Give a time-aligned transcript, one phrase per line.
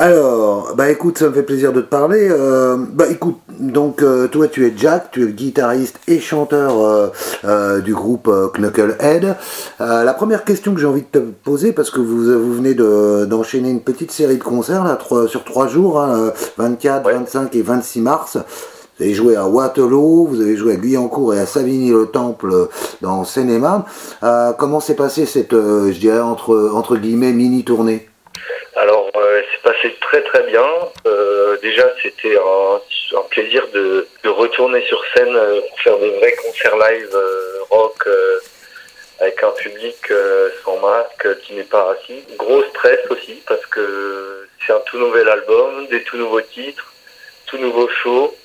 [0.00, 2.28] Alors, bah écoute, ça me fait plaisir de te parler.
[2.30, 7.10] Euh, bah écoute, donc euh, toi tu es Jack, tu es le guitariste et chanteur
[7.44, 9.34] euh, du groupe Knucklehead.
[9.80, 13.70] la première question que j'ai envie de te poser, parce que vous, vous venez d'enchaîner
[13.70, 16.00] une petite série de concerts là, sur trois jours,
[16.58, 18.36] 24, hein, 25 et 26 mars.
[18.36, 22.68] Vous avez joué à Waterloo, vous avez joué à Guyancourt et à Savigny-le-Temple
[23.02, 23.82] dans Seine-et-Marne.
[24.58, 28.06] comment s'est passé cette, je dirais, entre, entre guillemets, mini-tournée?
[28.78, 30.64] Alors, euh, c'est passé très très bien.
[31.06, 36.76] Euh, déjà, c'était un, plaisir de, retourner sur scène euh, pour faire des vrais concerts
[36.76, 37.18] live
[37.70, 38.08] rock
[39.20, 40.12] avec un public
[40.64, 42.22] sans masque qui n'est pas assis.
[42.36, 46.92] Gros stress aussi parce que c'est un tout nouvel album, des tout nouveaux titres,
[47.46, 48.36] tout nouveau show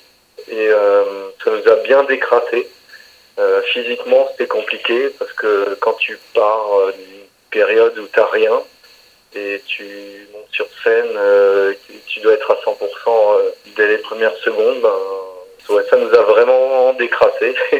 [0.50, 0.68] et
[1.44, 2.68] ça nous a bien décrassé.
[3.72, 8.60] physiquement, c'était compliqué parce que quand tu pars d'une période où t'as rien,
[9.36, 11.72] et tu montes sur scène, euh,
[12.06, 16.92] tu dois être à 100% euh, dès les premières secondes, ben, ça nous a vraiment
[16.94, 17.54] décrassé.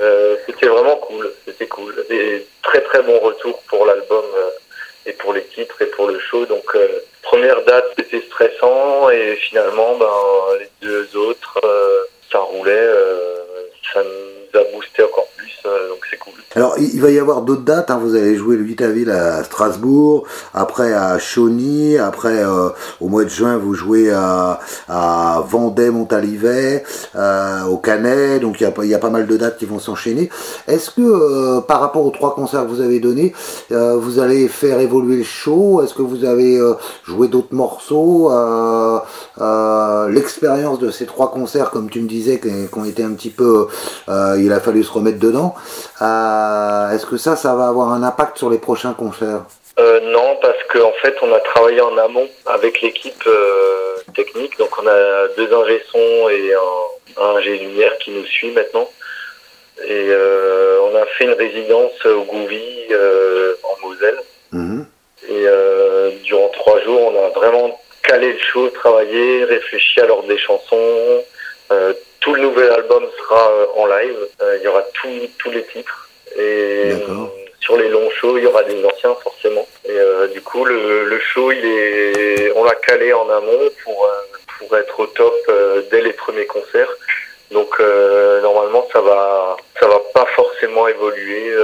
[0.00, 2.04] euh, c'était vraiment cool, c'était cool.
[2.10, 4.50] Et très très bon retour pour l'album euh,
[5.06, 6.46] et pour les titres et pour le show.
[6.46, 6.76] Donc
[7.22, 11.60] première date c'était stressant et finalement ben, les deux autres
[12.30, 12.88] ça roulait,
[13.92, 16.41] ça nous a boosté encore plus, donc c'est cool.
[16.54, 17.90] Alors, il va y avoir d'autres dates.
[17.90, 17.98] Hein.
[18.02, 22.68] Vous allez jouer le 8 avril à Strasbourg, après à Chauny, après euh,
[23.00, 26.84] au mois de juin vous jouez à, à Vendée, Montalivet,
[27.16, 28.42] euh, au Canet.
[28.42, 30.28] Donc il y, a, pas mal de dates qui vont s'enchaîner.
[30.68, 33.32] Est-ce que euh, par rapport aux trois concerts que vous avez donnés,
[33.70, 35.82] vous allez faire évoluer le show?
[35.82, 36.60] Est-ce que vous avez
[37.04, 38.30] joué d'autres morceaux?
[40.08, 43.68] L'expérience de ces trois concerts, comme tu me disais, qui, ont été un petit peu,
[44.08, 45.54] il a fallu se remettre dedans.
[46.92, 49.44] Est-ce que ça, ça va avoir un impact sur les prochains concerts
[49.78, 54.58] euh, Non, parce qu'en en fait, on a travaillé en amont avec l'équipe euh, technique.
[54.58, 55.82] Donc, on a deux ingé
[56.30, 58.88] et un, un ingé lumière qui nous suit maintenant.
[59.88, 60.10] Et
[60.82, 62.62] on a fait une résidence au Gouvy
[63.64, 64.20] en Moselle.
[64.52, 64.86] Mhm.
[65.28, 65.46] Et
[66.24, 71.24] durant trois jours, on a vraiment calé le show, travaillé, réfléchi à l'ordre des chansons.
[72.20, 74.18] tout le nouvel album sera en live.
[74.58, 76.08] il y aura tous les titres.
[76.38, 76.92] Et
[77.60, 79.66] sur les longs shows, il y aura des anciens forcément.
[79.84, 84.04] Et euh, du coup, le, le, show, il est, on l'a calé en amont pour
[84.04, 84.08] euh,
[84.58, 86.92] pour être au top euh, dès les premiers concerts.
[87.50, 87.78] Donc
[88.42, 91.54] normalement, ça va ça va pas forcément évoluer,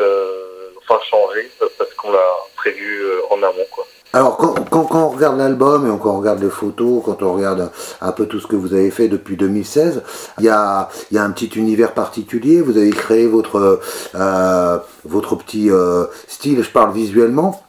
[0.77, 3.87] enfin changer parce qu'on l'a prévu en amont quoi.
[4.15, 7.71] Alors, quand, quand, on regarde l'album et quand on regarde les photos, quand on regarde
[8.01, 10.03] un peu tout ce que vous avez fait depuis 2016,
[10.39, 12.63] il y a, y a un petit univers particulier.
[12.63, 13.81] Vous avez créé votre,
[14.15, 17.63] euh, votre petit euh, style, je parle visuellement.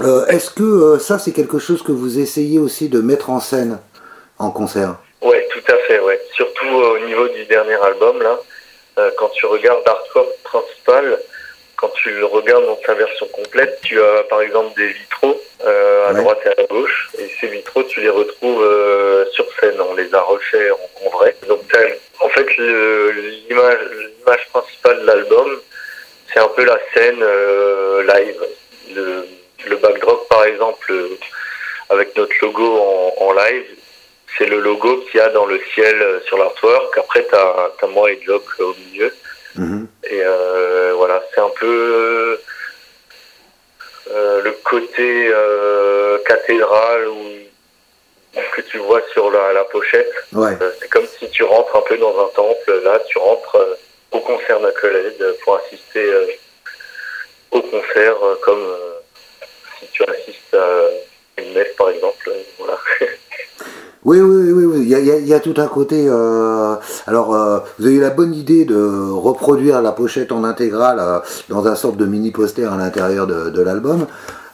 [0.00, 3.38] Euh, Est-ce que euh, ça, c'est quelque chose que vous essayez aussi de mettre en
[3.38, 3.78] scène
[4.40, 4.96] en concert?
[5.22, 6.20] Oui, tout à fait, ouais.
[6.34, 8.36] Surtout au niveau du dernier album, là.
[9.18, 11.18] quand tu regardes l'artwork principal,
[11.76, 16.08] quand tu le regardes dans sa version complète, tu as par exemple des vitraux euh,
[16.08, 19.80] à droite et à gauche, et ces vitraux, tu les retrouves euh, sur scène.
[19.80, 20.72] On les a refaits
[21.04, 21.34] en, vrai.
[21.48, 21.60] Donc,
[22.20, 25.60] en fait, l'image principale de l'album,
[26.32, 28.40] c'est un peu la scène euh, live.
[28.94, 29.26] Le,
[29.66, 30.92] le, backdrop, par exemple,
[31.90, 32.78] avec notre logo
[33.18, 33.66] en, live,
[34.38, 36.96] c'est le logo qu'il y a dans le ciel sur l'artwork.
[36.98, 39.12] Après, tu as, moi et Jock au milieu.
[39.58, 39.88] Mhm.
[40.10, 42.38] Et euh, voilà, c'est un peu
[44.10, 47.22] euh, le côté euh, cathédrale ou
[48.54, 50.12] que tu vois sur la, pochette.
[50.80, 52.80] c'est comme si tu rentres un peu dans un temple.
[52.84, 53.58] Là, tu rentres
[54.12, 56.04] au concert d'Acoled pour assister
[57.50, 58.76] au concert comme
[59.78, 62.30] si tu assistes à une messe, par exemple.
[64.06, 64.82] Oui, oui, oui, oui.
[64.88, 66.06] Il y a, tout un côté.
[66.08, 66.76] Euh,
[67.08, 71.18] alors, euh, vous avez eu la bonne idée de reproduire la pochette en intégrale euh,
[71.48, 74.06] dans un sorte de mini poster à l'intérieur de l'album.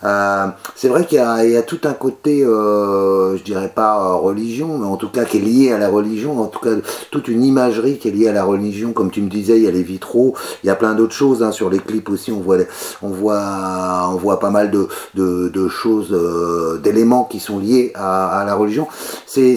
[0.04, 4.14] Euh, c'est vrai qu'il y, y, a tout un côté, euh, je dirais pas euh,
[4.14, 6.71] religion, mais en tout cas qui est lié à la religion, en tout cas
[7.10, 9.68] toute une imagerie qui est liée à la religion, comme tu me disais, il y
[9.68, 10.34] a les vitraux,
[10.65, 12.59] il y a plein d'autres choses, hein, sur les clips aussi, on voit,
[13.03, 17.92] on voit, on voit pas mal de, de, de choses, euh, d'éléments qui sont liés
[17.94, 18.88] à, à la religion.
[19.27, 19.56] C'est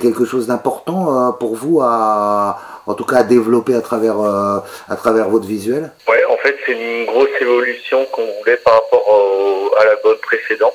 [0.00, 2.58] quelque chose d'important pour vous à
[2.90, 4.58] en tout cas à développer à travers, euh,
[4.88, 9.74] à travers votre visuel Ouais, en fait, c'est une grosse évolution qu'on voulait par rapport
[9.78, 10.74] à l'album précédent.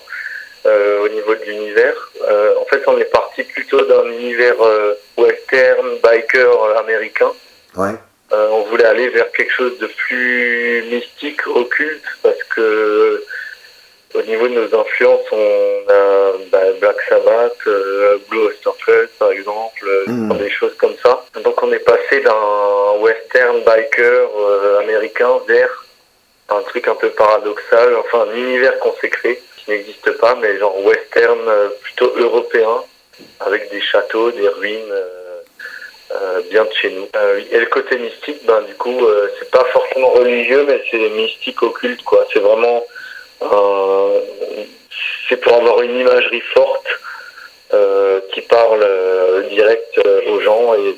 [0.68, 1.94] Euh, au niveau de l'univers.
[2.28, 4.56] Euh, en fait, on est parti plutôt d'un univers
[5.16, 7.32] western, biker américain.
[7.78, 7.94] Ouais.
[8.32, 13.24] on voulait aller vers quelque chose de plus mystique, occulte, parce que
[14.16, 19.86] au niveau de nos influences, on a bah, Black Sabbath, euh, Blue Osterfeld par exemple,
[20.08, 20.38] mm.
[20.38, 21.24] des choses comme ça.
[21.44, 25.86] Donc on est passé d'un western biker euh, américain vers
[26.50, 30.58] un truc un peu paradoxal, enfin un univers qu'on s'est créé, qui n'existe pas, mais
[30.58, 31.40] genre western
[31.82, 32.84] plutôt européen,
[33.40, 34.94] avec des châteaux, des ruines.
[36.52, 37.08] bien de chez nous.
[37.52, 39.00] et le côté mystique, ben du coup,
[39.38, 42.26] c'est pas forcément religieux, mais c'est mystique occulte, quoi.
[42.32, 43.05] C'est vraiment euh,
[45.28, 46.88] c'est pour avoir une imagerie forte
[47.74, 50.96] euh, qui parle euh, direct aux gens et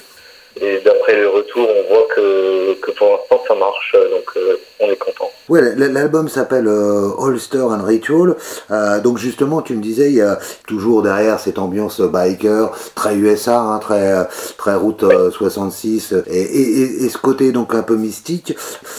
[0.62, 4.90] et d'après le retour, on voit que, que pour l'instant ça marche, donc euh, on
[4.90, 5.32] est content.
[5.50, 8.36] Oui, l'album s'appelle euh, Holster and Ritual.
[8.70, 10.38] Euh, donc justement, tu me disais, il y a
[10.68, 14.28] toujours derrière cette ambiance biker, très USA, hein, très
[14.58, 18.56] très route 66, et, et, et, ce côté donc un peu mystique.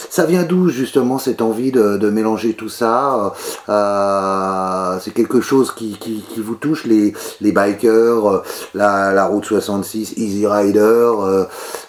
[0.09, 3.33] Ça vient d'où justement cette envie de, de mélanger tout ça?
[5.03, 10.13] C'est quelque chose qui, qui, qui, vous touche, les, les bikers, la, la route 66,
[10.17, 11.11] Easy Rider.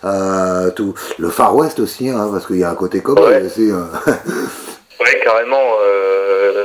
[0.05, 0.95] Euh, tout.
[1.19, 3.43] Le Far West aussi, hein, parce qu'il y a un côté cowboy ouais.
[3.43, 3.71] aussi.
[3.71, 3.91] Hein.
[5.01, 5.77] ouais, carrément.
[5.83, 6.65] Euh,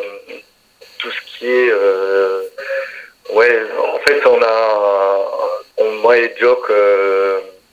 [1.00, 1.70] tout ce qui est.
[1.72, 2.42] Euh,
[3.34, 5.32] ouais, en fait, on a.
[5.78, 6.72] On, moi et Jock,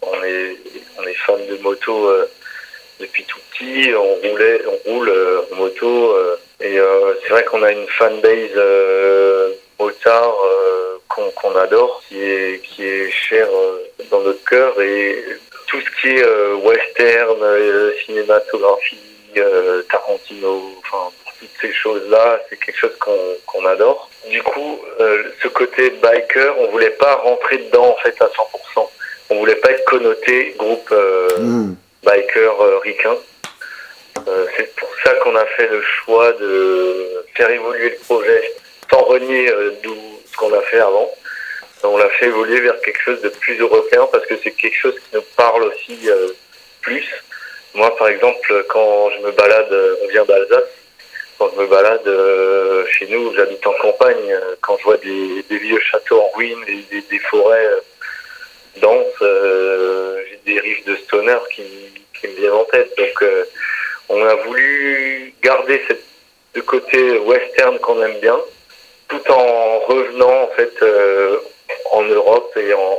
[0.03, 0.57] on, est,
[0.99, 2.11] on est fan de moto
[2.99, 3.93] depuis tout petit.
[3.95, 5.13] On, roulait, on roule
[5.53, 6.17] en moto.
[6.61, 6.79] et
[7.23, 8.59] c'est vrai qu'on a une fanbase
[9.83, 10.35] motard
[11.09, 13.49] qu'on adore, qui est, qui est cher
[14.11, 15.25] dans notre cœur et
[15.73, 18.99] tout ce qui est euh, western, euh, cinématographie,
[19.39, 22.97] euh, Tarantino, enfin toutes ces choses-là, c'est quelque chose
[23.47, 24.09] qu'on adore.
[24.31, 24.79] Du coup,
[25.43, 28.89] ce côté biker, on voulait pas rentrer dedans en fait à 100%.
[29.31, 30.95] On voulait pas être connoté groupe
[31.39, 31.73] mm.
[32.05, 33.17] biker ricain.
[34.57, 38.55] c'est pour ça qu'on a fait le choix de faire évoluer le projet
[38.93, 39.51] sans renier
[39.83, 39.97] d'où
[40.31, 41.11] ce qu'on a fait avant
[41.85, 44.95] on l'a fait évoluer vers quelque chose de plus européen parce que c'est quelque chose
[44.95, 46.29] qui nous parle aussi euh,
[46.81, 47.07] plus.
[47.75, 49.75] Moi, par exemple, quand je me balade,
[50.05, 50.65] on vient d'Alsace,
[51.39, 55.43] quand je me balade euh, chez nous, j'habite en campagne, euh, quand je vois des,
[55.51, 57.69] vieux châteaux en ruine, des, forêts
[58.77, 61.63] denses, j'ai des riffs de stoner qui,
[62.25, 62.93] me viennent en tête.
[62.97, 63.25] Donc,
[64.09, 65.83] on a voulu garder
[66.55, 68.39] ce côté western qu'on aime bien,
[69.13, 70.73] tout en revenant en fait
[71.93, 72.99] en Europe et en,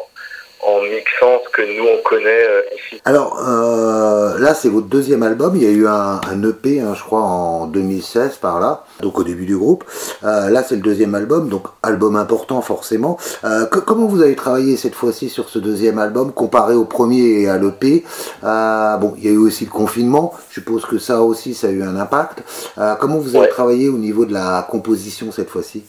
[0.65, 3.01] en mixant ce que nous on connaît euh, ici.
[3.05, 6.93] Alors euh, là c'est votre deuxième album, il y a eu un, un EP hein,
[6.95, 9.83] je crois en 2016 par là, donc au début du groupe.
[10.23, 13.17] Euh, là c'est le deuxième album, donc album important forcément.
[13.43, 17.49] Euh, comment vous avez travaillé cette fois-ci sur ce deuxième album comparé au premier et
[17.49, 18.05] à l'EP
[18.43, 21.67] euh, Bon, il y a eu aussi le confinement, je suppose que ça aussi ça
[21.67, 22.43] a eu un impact.
[22.77, 25.83] Euh, comment vous avez travaillé au niveau de la composition cette fois-ci?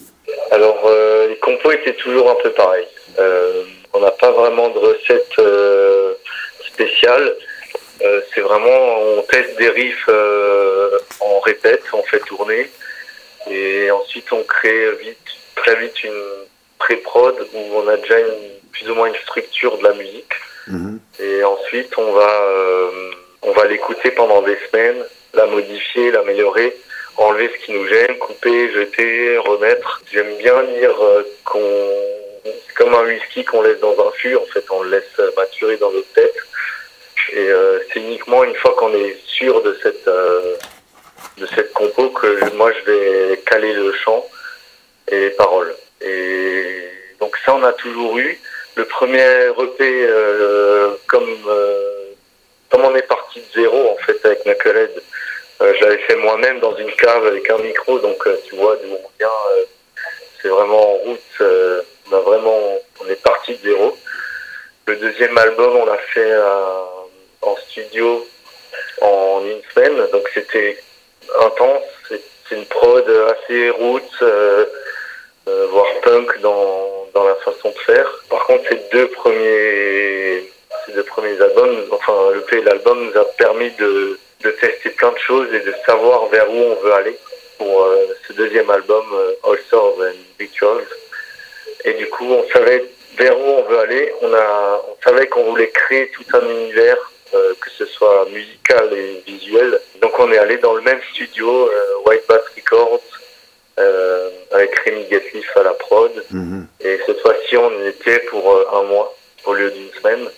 [0.50, 0.88] Alors
[1.28, 2.86] les compos étaient toujours un peu pareils.
[3.18, 6.14] Euh, on n'a pas vraiment de recette euh,
[6.66, 7.36] spéciale.
[8.02, 10.08] Euh, c'est vraiment, on teste des riffs,
[11.20, 12.68] on répète, on fait tourner,
[13.48, 15.18] et ensuite on crée vite,
[15.54, 16.22] très vite une
[16.78, 18.16] pré-prod où on a déjà
[18.72, 20.32] plus ou moins une structure de la musique.
[20.66, 20.98] Mhm.
[21.20, 22.50] Et ensuite on va,
[23.42, 25.02] on va l'écouter pendant des semaines,
[25.32, 26.76] la modifier, l'améliorer
[27.16, 30.02] enlever ce qui nous gêne, couper, jeter, remettre.
[30.12, 30.94] J'aime bien dire
[31.44, 31.60] qu'on
[32.44, 35.76] c'est comme un whisky qu'on laisse dans un fût, en fait, on le laisse maturer
[35.78, 36.36] dans notre tête.
[37.32, 40.56] Et euh, c'est uniquement une fois qu'on est sûr de cette euh,
[41.38, 44.24] de cette compo que moi je vais caler le chant
[45.08, 45.74] et les paroles.
[46.00, 46.84] Et
[47.20, 48.38] donc ça on a toujours eu.
[48.76, 49.22] Le premier
[49.58, 51.36] EP euh, comme
[52.70, 55.02] comme on est parti de zéro en fait avec Knucklehead,
[55.60, 59.10] je l'avais fait moi-même dans une cave avec un micro, donc tu vois d'où on
[59.18, 59.66] vient.
[60.40, 61.42] c'est vraiment en route
[62.10, 63.96] on a vraiment, on est parti de zéro.
[64.86, 66.82] Le deuxième album, on l'a fait euh,
[67.42, 68.26] en studio
[69.00, 70.78] en une semaine, donc c'était
[71.40, 71.82] intense.
[72.08, 74.66] C'est une prod assez euh,
[75.48, 78.06] euh, voire punk dans, dans la façon de faire.
[78.28, 80.50] Par contre, ces deux premiers,
[80.84, 84.18] ces deux premiers albums, enfin le P et l'album, nous a permis de,
[85.04, 87.16] plein de choses et de savoir vers où on veut aller
[87.58, 87.86] pour
[88.26, 89.04] ce deuxième album,
[89.44, 90.86] All Stars and Rituals.
[91.84, 92.84] Et du coup, on savait
[93.16, 94.12] vers où on veut aller.
[94.22, 96.96] On, a, on savait qu'on voulait créer tout un univers,
[97.34, 99.78] euh, que ce soit musical et visuel.
[100.00, 103.00] Donc on est allé dans le même studio, euh, White Bat Records,
[103.78, 106.12] euh, avec Rémi Gatlif à la prod.
[106.30, 106.66] Mhm.
[106.80, 110.28] Et cette fois-ci, on y était pour un mois au lieu d'une semaine.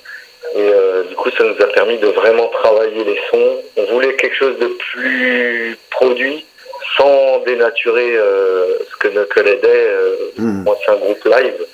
[0.55, 0.71] Et
[1.09, 3.63] du coup, ça nous a permis de vraiment travailler les sons.
[3.77, 6.47] On voulait quelque chose de plus produit,
[6.97, 8.17] sans dénaturer
[8.91, 10.41] ce que Knucklehead est.
[10.41, 10.65] Hmm.
[10.65, 11.67] Moi, c'est un groupe live.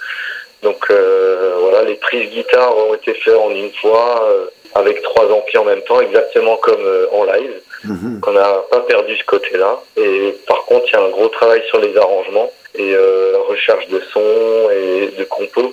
[0.62, 4.28] Donc voilà, les prises guitare ont été faites en une fois
[4.74, 7.60] avec trois amplis en même temps, exactement comme en live.
[7.84, 8.20] Mhm.
[8.26, 9.80] On n'a pas perdu ce côté-là.
[9.96, 13.86] Et par contre, il y a un gros travail sur les arrangements et euh, recherche
[13.88, 15.72] de son et de compos.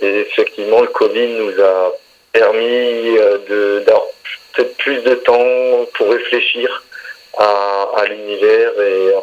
[0.00, 1.92] Et effectivement, le Covid nous a
[2.32, 4.06] permis euh, d'avoir
[4.54, 6.84] peut-être plus de temps pour réfléchir
[7.36, 9.14] à, à l'univers et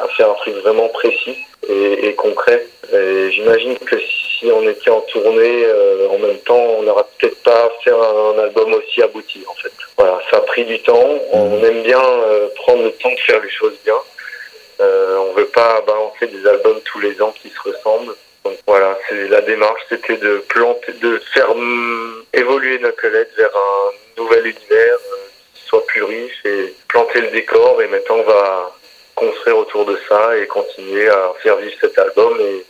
[0.00, 1.36] à, faire un truc vraiment précis
[1.68, 2.66] et, et concret.
[2.92, 7.42] Et j'imagine que si on était en tournée euh, en même temps, on n'aurait peut-être
[7.42, 9.72] pas fait un, album aussi abouti en fait.
[9.96, 11.18] Voilà, ça a pris du temps.
[11.32, 11.64] On mmh.
[11.64, 13.94] aime bien euh, prendre le temps de faire les choses bien.
[14.80, 18.14] Euh, on veut pas balancer des albums tous les ans qui se ressemblent.
[18.44, 24.20] Donc voilà, c'est la démarche, c'était de planter, de faire mm, évoluer Knucklehead vers un
[24.20, 27.80] nouvel univers euh, qui soit plus riche et planter le décor.
[27.80, 28.76] Et maintenant, on va
[29.14, 32.64] construire autour de ça et continuer à faire vivre cet album et,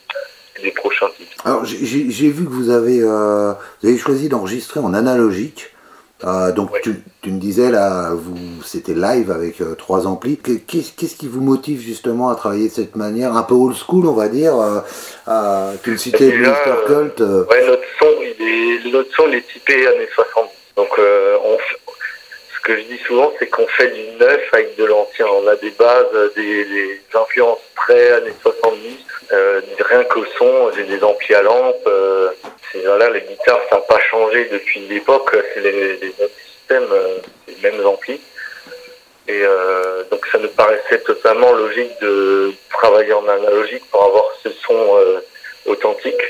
[0.62, 1.32] les prochains titres.
[1.44, 5.74] Alors j'ai vu que vous avez, euh, vous avez choisi d'enregistrer en analogique.
[6.22, 6.90] Euh, donc tu,
[7.26, 10.38] me disais là, vous c'était live avec euh, trois amplis.
[10.38, 14.14] Qu'est-ce qui vous motive justement à travailler de cette manière, un peu old school on
[14.14, 16.86] va dire euh, Tu me citais Mr.
[16.86, 17.20] Cult.
[17.20, 20.50] Ouais, notre son, il est, notre son il est typé années 60.
[20.76, 21.58] Donc on,
[22.64, 25.26] que je dis souvent, c'est qu'on fait du neuf avec de l'ancien.
[25.26, 28.96] On a des bases, des, influences très années 70
[29.32, 31.86] euh, rien qu'au son, j'ai des amplis à lampe.
[31.86, 32.30] Euh,
[32.84, 35.36] voilà, les guitares, ça n'a pas changé depuis l'époque.
[35.54, 37.18] C'est les, mêmes systèmes, euh,
[37.48, 38.20] les mêmes amplis.
[39.28, 44.50] Et euh, donc ça nous paraissait totalement logique de travailler en analogique pour avoir ce
[44.50, 44.98] son
[45.66, 46.22] authentique.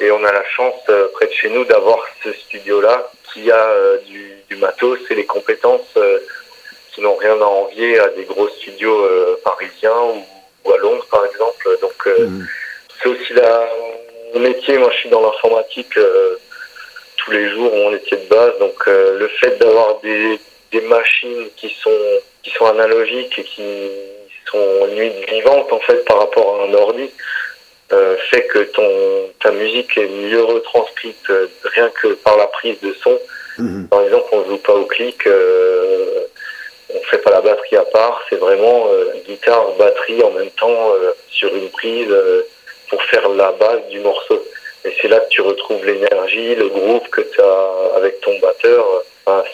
[0.00, 0.80] Et on a la chance
[1.14, 3.72] près de chez nous d'avoir ce studio-là qui a
[4.06, 5.94] du, du, matos et les compétences
[6.92, 9.06] qui n'ont rien à envier à des gros studios
[9.44, 10.24] parisiens ou
[10.64, 11.68] ou à Londres par exemple.
[11.80, 12.46] Donc euh, mhm.
[13.02, 13.68] c'est aussi la,
[14.34, 16.36] mon métier, moi je suis dans l'informatique euh,
[17.16, 18.58] tous les jours, mon métier de base.
[18.58, 20.38] Donc euh, le fait d'avoir des,
[20.72, 21.90] des machines qui sont
[22.42, 23.90] qui sont analogiques et qui
[24.50, 27.10] sont limite vivantes en fait par rapport à un ordi
[27.92, 31.32] euh, fait que ton ta musique est mieux retranscrite
[31.64, 33.18] rien que par la prise de son.
[33.90, 36.26] Par exemple, on joue pas au clic, euh,
[36.94, 40.92] on fait pas la batterie à part, c'est vraiment euh, guitare, batterie en même temps
[40.94, 42.42] euh, sur une prise euh,
[42.88, 44.42] pour faire la base du morceau.
[44.84, 48.84] Et c'est là que tu retrouves l'énergie, le groupe que tu as avec ton batteur.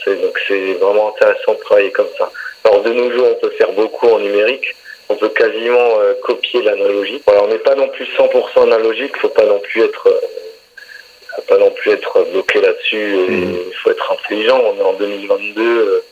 [0.05, 2.31] c'est, donc c'est vraiment intéressant de travailler comme ça.
[2.65, 4.67] Alors de nos jours, on peut faire beaucoup en numérique.
[5.09, 7.23] On peut quasiment copier l'analogie.
[7.27, 9.17] Voilà, on n'est pas non plus 100% analogique.
[9.17, 10.09] Faut pas non plus être
[11.37, 13.17] faut pas non plus être bloqué là-dessus.
[13.29, 13.57] Mmh.
[13.69, 14.61] Il faut être intelligent.
[14.61, 16.05] On est en 2022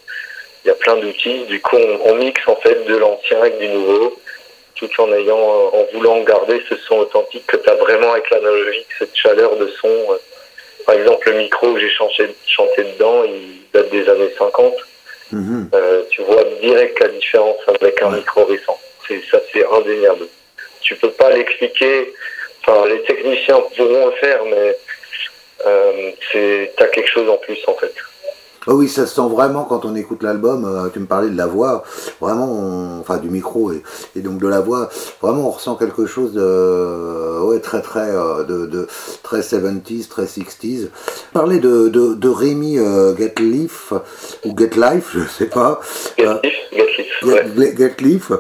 [0.64, 1.44] il y a plein d'outils.
[1.46, 4.16] Du coup, on, mixe en fait de l'ancien avec du nouveau,
[4.76, 8.86] tout en ayant, en voulant garder ce son authentique que tu as vraiment avec l'analogique,
[8.98, 9.88] cette chaleur de son.
[10.86, 14.74] Par exemple, le micro que j'ai chanté, chanté dedans, il date des années 50.
[15.32, 15.70] Mhm.
[15.74, 18.78] Euh, tu vois direct la différence avec un micro récent.
[19.08, 20.26] C'est ça, c'est indéniable.
[20.80, 22.12] Tu peux pas l'expliquer.
[22.64, 24.72] Enfin, les techniciens pourront le faire, mais euh,
[26.32, 27.94] c'est t'as quelque chose en plus en fait.
[28.68, 30.64] Oh oui, ça se sent vraiment quand on écoute l'album.
[30.64, 31.82] Euh, tu me parlais de la voix,
[32.20, 34.88] vraiment, enfin du micro et, donc de la voix.
[35.20, 38.86] Vraiment, on ressent quelque chose de, ouais, très très euh, de, de,
[39.24, 40.90] très 70s, très 60s.
[41.32, 43.92] Parler de de, de Rémi euh, Getliff
[44.44, 45.80] ou Get Life, je sais pas.
[47.76, 48.30] Getliff,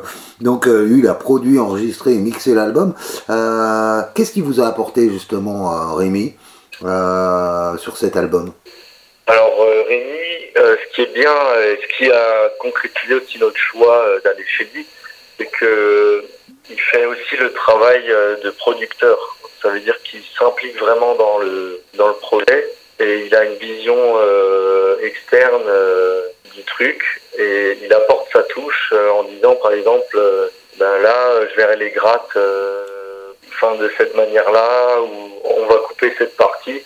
[0.40, 2.94] Donc lui, il a produit, enregistré et mixé l'album.
[3.26, 6.34] Qu'est-ce qui vous a apporté justement, Rémi,
[7.78, 8.52] sur cet album
[9.26, 11.34] alors euh, Rémi, euh, ce qui est bien,
[11.80, 14.84] ce qui a concrétisé aussi notre choix euh, d'aller chez lui,
[15.38, 16.24] c'est que
[16.70, 18.02] il fait aussi le travail
[18.42, 19.18] de producteur.
[19.60, 23.56] Ça veut dire qu'il s'implique vraiment dans le dans le projet et il a une
[23.56, 24.16] vision
[25.02, 25.64] externe
[26.54, 30.16] du truc et il apporte sa touche en disant par exemple
[30.78, 32.38] ben là je verrai les grattes
[33.78, 36.82] de cette manière-là ou on va couper cette partie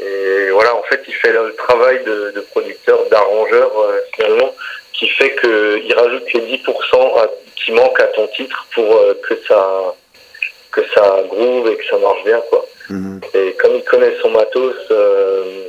[0.00, 4.54] et voilà, en fait, il fait le travail de, de producteur, d'arrangeur, euh, finalement,
[4.92, 9.94] qui fait qu'il rajoute les 10% qui manquent à ton titre pour euh, que ça
[10.72, 12.66] que ça groove et que ça marche bien, quoi.
[12.90, 13.20] Mhm.
[13.32, 15.68] Et comme il connaît son matos, euh,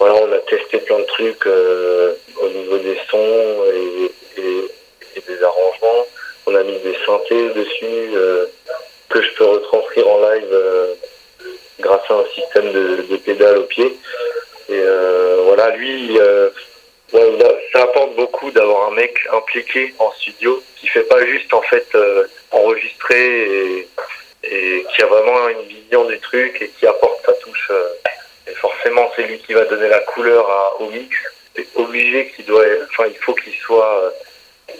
[0.00, 4.64] voilà, on a testé plein de trucs au niveau des sons et, et,
[5.16, 6.06] et, des arrangements.
[6.46, 8.10] On a mis des synthés dessus
[9.12, 10.58] que je peux retranscrire en live
[11.80, 13.96] grâce à un système de, de pédales au pied.
[14.68, 16.48] Et euh, voilà, lui, euh,
[17.72, 21.86] ça apporte beaucoup d'avoir un mec impliqué en studio qui fait pas juste en fait
[22.50, 23.86] enregistrer
[24.44, 27.70] et, qui a vraiment une vision du truc et qui apporte sa touche.
[28.48, 31.14] et forcément, c'est lui qui va donner la couleur au mix.
[31.54, 34.12] C'est obligé qu'il doit, enfin, il faut qu'il soit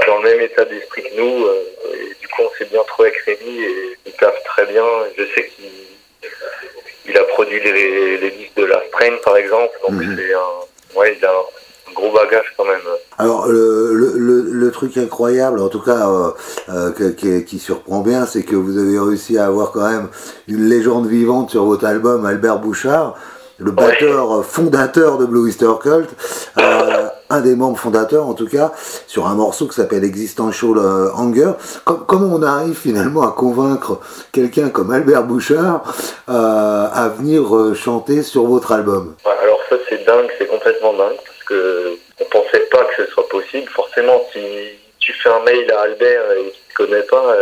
[0.06, 1.48] dans le même état d'esprit que nous.
[1.94, 3.66] et du coup, on s'est bien trouvé avec Rémi
[4.52, 4.82] très bien.
[5.16, 5.70] Je sais qu'il
[7.08, 9.72] il a produit les, les disques de la Strain, par exemple.
[9.82, 10.16] Donc, mhm.
[10.16, 12.80] c'est un, ouais, il a un gros bagage quand même.
[13.18, 16.30] Alors, le, le, le, truc incroyable, en tout cas, euh,
[16.68, 20.08] euh, qui, qui, surprend bien, c'est que vous avez réussi à avoir quand même
[20.48, 23.16] une légende vivante sur votre album, Albert Bouchard,
[23.58, 26.08] le batteur fondateur de Blue Easter Cult.
[27.32, 28.72] Euh, un des membres fondateurs en tout cas,
[29.06, 31.52] sur un morceau qui s'appelle Existential euh, Anger.
[31.84, 34.00] comment on arrive finalement à convaincre
[34.32, 35.82] quelqu'un comme Albert Bouchard
[36.28, 39.16] euh, à venir euh, chanter sur votre album?
[39.24, 43.28] Alors ça c'est dingue, c'est complètement dingue, parce que on pensait pas que ce soit
[43.28, 43.68] possible.
[43.70, 44.40] Forcément, si
[44.98, 47.34] tu fais un mail à Albert et qu'il ne connaît pas,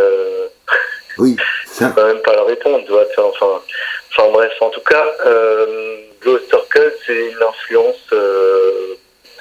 [1.19, 1.93] oui, ça...
[1.95, 2.85] quand même pas le répondre.
[2.87, 3.61] Tu vois, enfin,
[4.13, 5.97] enfin bref, en tout cas, euh,
[6.49, 8.13] Circle, c'est une influence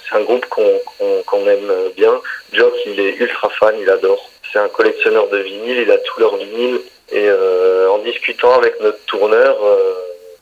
[0.10, 2.20] c'est un groupe qu'on aime bien.
[2.54, 4.30] Jock, il est ultra fan, il adore.
[4.52, 6.82] C'est un collectionneur de vinyles, il a tous leurs vinyles.
[7.12, 9.94] Et euh, en discutant avec notre tourneur, euh,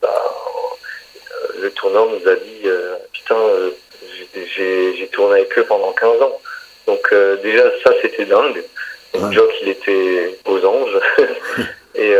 [0.02, 2.68] bah, euh, le tourneur nous a dit
[3.12, 3.36] Putain,
[4.56, 6.40] j'ai tourné avec eux pendant 15 ans.
[6.86, 8.62] Donc déjà, ça, c'était dingue.
[9.14, 10.98] Donc, Jock, il était aux anges.
[11.94, 12.14] et,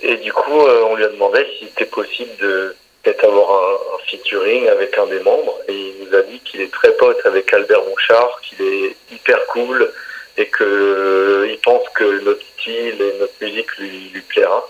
[0.00, 2.74] et du coup, on lui a demandé si c'était possible de
[3.06, 6.72] peut-être avoir un, featuring avec un des membres et il nous a dit qu'il est
[6.72, 9.90] très pote avec Albert Bouchard, qu'il est hyper cool
[10.36, 14.68] et que euh, pense que notre style et notre musique lui, lui plaira.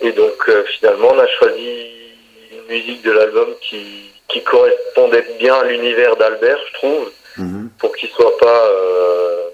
[0.00, 1.90] Et donc euh, finalement on a choisi
[2.52, 7.70] une musique de l'album qui, qui correspondait bien à l'univers d'Albert, je trouve, mhm.
[7.78, 9.44] pour qu'il soit pas euh,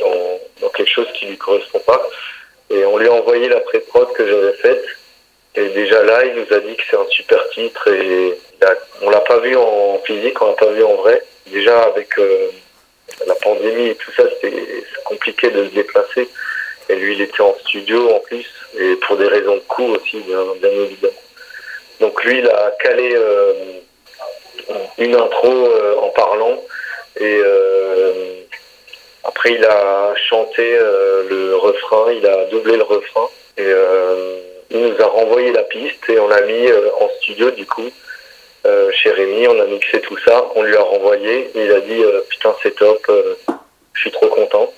[0.00, 2.02] dans, dans, quelque chose qui lui correspond pas.
[2.70, 4.84] Et on lui a envoyé la pré-prod que j'avais faite
[5.54, 8.38] et déjà là, il nous a dit que c'est un super titre et
[9.02, 11.22] on l'a pas vu en physique, on l'a pas vu en vrai.
[11.46, 12.48] Déjà avec euh,
[13.26, 16.28] la pandémie et tout ça, c'était compliqué de se déplacer.
[16.88, 18.46] Et lui, il était en studio en plus,
[18.78, 21.14] et pour des raisons de coût aussi, bien, évidemment.
[22.00, 23.52] Donc lui, il a calé euh,
[24.98, 26.62] une intro euh, en parlant
[27.20, 27.40] et
[29.24, 30.76] après il a chanté
[31.28, 33.70] le refrain, il a doublé le refrain et
[34.72, 37.90] il nous a renvoyé la piste et on l'a mis euh, en studio du coup
[38.64, 42.02] euh, chez Rémi, on a mixé tout ça, on lui a renvoyé il a dit
[42.02, 43.10] euh, putain c'est top,
[43.94, 44.72] je suis trop content.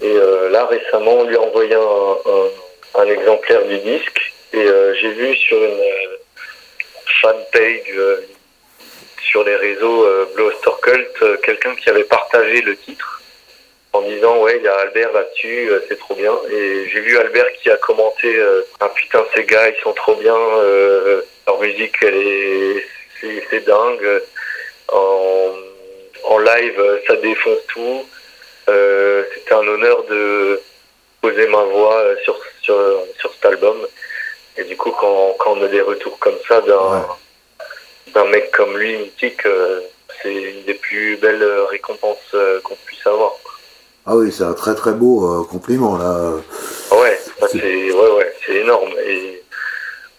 [0.00, 0.14] Et
[0.50, 4.66] là récemment on lui a envoyé un, exemplaire du disque et
[5.00, 5.82] j'ai vu sur une
[7.20, 8.00] fanpage
[9.30, 10.50] sur les réseaux Blue
[10.82, 13.21] Cult quelqu'un qui avait partagé le titre
[13.92, 16.32] en disant ouais il y a Albert là-dessus euh, c'est trop bien.
[16.50, 20.14] Et j'ai vu Albert qui a commenté euh, ah putain ces gars ils sont trop
[20.16, 22.86] bien euh, leur musique elle est
[23.50, 24.22] c'est dingue.
[24.88, 25.50] En,
[26.24, 28.04] en live ça défonce tout.
[28.66, 30.60] C'était un honneur de
[31.20, 32.76] poser ma voix sur sur
[33.18, 33.76] sur cet album.
[34.56, 37.06] Et du coup quand, quand on a des retours comme ça d'un
[38.14, 39.46] d'un mec comme lui mythique
[40.20, 43.32] c'est une des plus belles récompenses qu'on puisse avoir
[44.04, 46.32] ah oui, c'est un très très beau euh, compliment là.
[46.90, 47.18] Ouais,
[47.50, 48.92] c'est ouais, ouais, énorme.
[49.06, 49.42] Et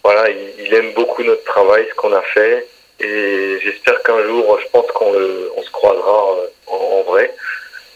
[0.02, 2.66] voilà, il, aime beaucoup notre travail, ce qu'on a fait.
[3.00, 5.12] Et j'espère qu'un jour, je pense qu'on
[5.56, 7.34] on se croisera euh, en, vrai.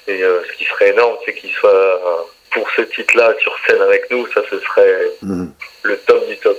[0.07, 4.11] Et euh, ce qui serait énorme, c'est qu'il soit pour ce titre-là sur scène avec
[4.11, 4.27] nous.
[4.35, 5.51] Ça, ce serait mhm.
[5.85, 6.59] le top du top.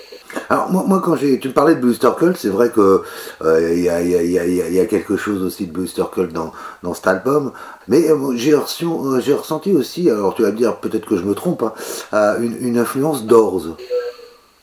[0.49, 3.03] Alors moi, moi quand j'ai, tu me parlais de Booster Cult, c'est vrai que
[3.43, 6.51] euh, il y, a, y, a, y, a, quelque chose aussi de Booster Cult dans,
[6.81, 7.51] dans cet album,
[7.87, 11.23] mais euh, j'ai, euh, j'ai ressenti aussi, alors tu vas me dire peut-être que je
[11.23, 11.63] me trompe,
[12.11, 13.75] hein, une, une, influence d'Orz,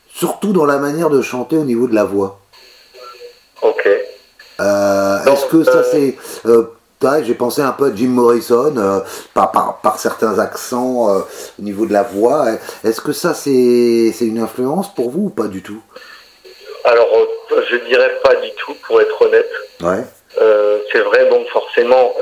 [0.08, 2.40] surtout dans la manière de chanter au niveau de la voix.
[3.62, 3.86] Ok.
[3.86, 6.16] est-ce que ça c'est
[7.22, 9.00] j'ai pensé un peu à Jim Morrison, euh,
[9.34, 11.20] par, par, certains accents euh,
[11.58, 12.46] au niveau de la voix.
[12.84, 15.82] Est-ce que ça, c'est une influence pour vous ou pas du tout?
[16.84, 19.50] Alors, euh, je dirais pas du tout, pour être honnête.
[19.80, 20.04] Ouais.
[20.92, 22.14] c'est vrai, bon, forcément,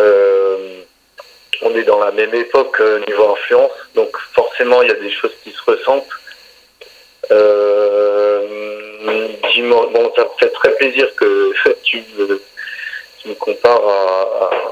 [1.63, 5.33] on est dans la même époque niveau influence, donc forcément, il y a des choses
[5.43, 6.05] qui se ressentent.
[9.55, 11.53] Jim, bon, ça me fait très plaisir que
[11.85, 12.03] tu
[13.27, 13.81] me compare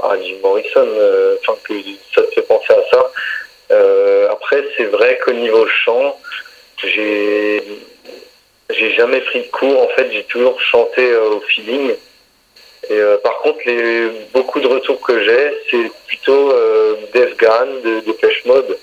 [0.04, 1.74] à, Jim Morrison, euh, enfin que
[2.14, 3.10] ça te fait penser à ça.
[3.70, 6.18] Euh, après, c'est vrai qu'au niveau chant,
[6.84, 7.62] j'ai
[8.70, 9.82] j'ai jamais pris de cours.
[9.82, 11.94] En fait, j'ai toujours chanté euh, au feeling.
[12.90, 18.44] Et par contre, les, beaucoup de retours que j'ai, c'est plutôt euh, Def de Dépêche
[18.44, 18.76] Mode,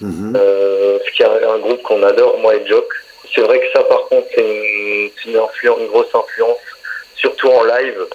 [0.00, 2.92] ce qui est un, groupe qu'on adore, moi et Joke.
[3.34, 6.58] C'est vrai que ça, par contre, c'est une, une, une, grosse influence,
[7.14, 8.06] surtout en live.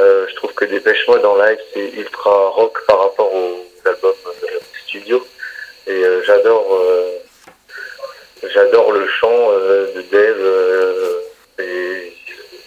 [0.00, 4.14] Je trouve que Dépêche Mode en live, c'est ultra rock par rapport aux albums
[4.86, 5.26] studio.
[5.86, 6.80] Et j'adore
[8.52, 11.16] j'adore le chant de Dave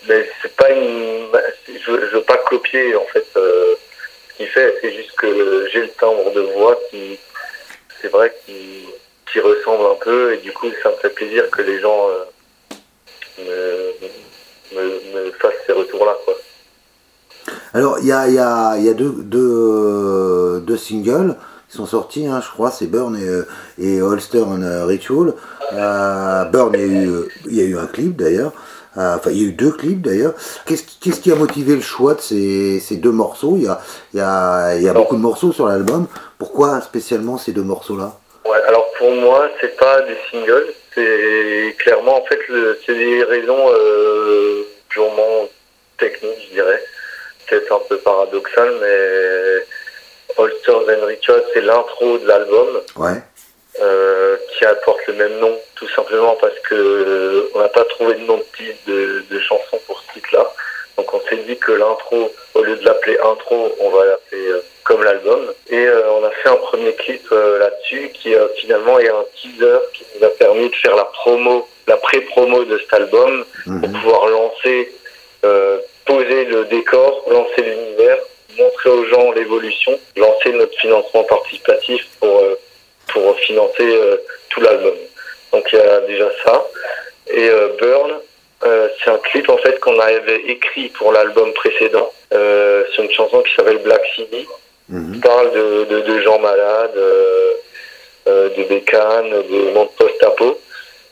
[0.09, 1.27] mais c'est pas une.
[1.67, 3.75] Je, je veux pas copier en fait euh,
[4.29, 4.75] ce qu'il fait.
[4.81, 7.19] C'est juste que j'ai le timbre de voix qui,
[8.01, 8.85] c'est vrai, qui,
[9.31, 13.91] qui ressemble un peu et du coup ça me fait plaisir que les gens euh,
[14.73, 14.81] me,
[15.13, 16.35] me, fassent ces retours-là, quoi.
[17.73, 21.35] Alors il y a, y, a, y a deux, deux, deux singles
[21.69, 25.33] qui sont sortis, hein, je crois, c'est Burn et, et Holster on Ritual.
[25.73, 27.09] Euh, Burn, il y, a eu,
[27.45, 28.53] il y a eu un clip d'ailleurs.
[28.97, 30.33] Euh, enfin, il y a eu deux clips d'ailleurs.
[30.65, 33.53] Qu'est-ce qui a motivé le choix de ces, ces deux morceaux?
[33.55, 33.79] Il y a,
[34.13, 36.07] il y a, il y a beaucoup de morceaux sur l'album.
[36.39, 38.17] Pourquoi spécialement ces deux morceaux-là?
[38.45, 40.73] Ouais, alors pour moi, c'est pas des singles.
[40.95, 42.39] C'est clairement, en fait,
[42.83, 45.47] c'est des raisons euh, purement
[45.99, 46.81] techniques, je dirais.
[47.49, 49.65] C'est un peu paradoxal, mais
[50.38, 52.81] Holsters and Rituals, c'est l'intro de l'album.
[52.95, 53.21] Ouais.
[53.81, 58.15] Euh, qui apporte le même nom, tout simplement parce que euh, on n'a pas trouvé
[58.15, 60.51] de nom de titre de, de chanson pour ce titre-là.
[60.97, 64.62] Donc on s'est dit que l'intro, au lieu de l'appeler intro, on va l'appeler euh,
[64.83, 65.53] comme l'album.
[65.69, 70.25] Et on a fait un premier clip là-dessus qui finalement est un teaser qui nous
[70.25, 73.93] a permis de faire la promo, la pré-promo de cet album pour mhm.
[73.93, 74.91] pouvoir lancer,
[76.49, 78.17] le décor, lancer l'univers,
[78.57, 82.43] montrer aux gens l'évolution, lancer notre financement participatif pour
[83.13, 84.17] pour financer euh,
[84.49, 84.95] tout l'album.
[85.51, 86.65] Donc il y a déjà ça.
[87.27, 88.13] Et euh, Burn,
[88.65, 92.12] euh, c'est un clip en fait qu'on avait écrit pour l'album précédent.
[92.31, 94.47] c'est une chanson qui s'appelle Black City.
[95.13, 96.99] Qui parle de, de, gens malades,
[98.25, 100.59] de bécanes, de monde post-apo.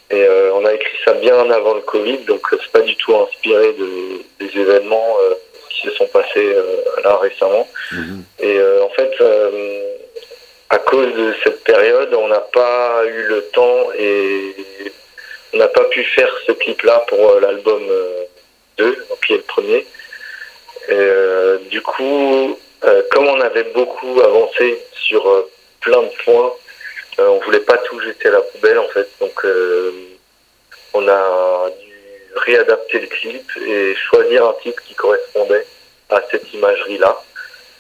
[0.10, 3.74] Et on a écrit ça bien avant le Covid, donc c'est pas du tout inspiré
[3.74, 5.18] de, des événements
[5.70, 6.56] qui se sont passés
[7.04, 7.68] là récemment.
[7.92, 8.24] Mhm.
[8.40, 9.12] Et en fait,
[10.70, 14.56] à cause de cette période, on n'a pas eu le temps et
[15.54, 17.82] on n'a pas pu faire ce clip-là pour euh, l'album
[18.78, 19.86] 2, euh, donc qui est le premier.
[20.90, 22.58] Euh, du coup,
[23.12, 25.46] comme on avait beaucoup avancé sur
[25.82, 26.54] plein de points,
[27.20, 29.08] on voulait pas tout jeter à la poubelle en fait.
[29.20, 29.46] Donc
[30.94, 31.94] on a dû
[32.36, 35.66] réadapter le clip et choisir un titre qui correspondait
[36.10, 37.22] à cette imagerie-là.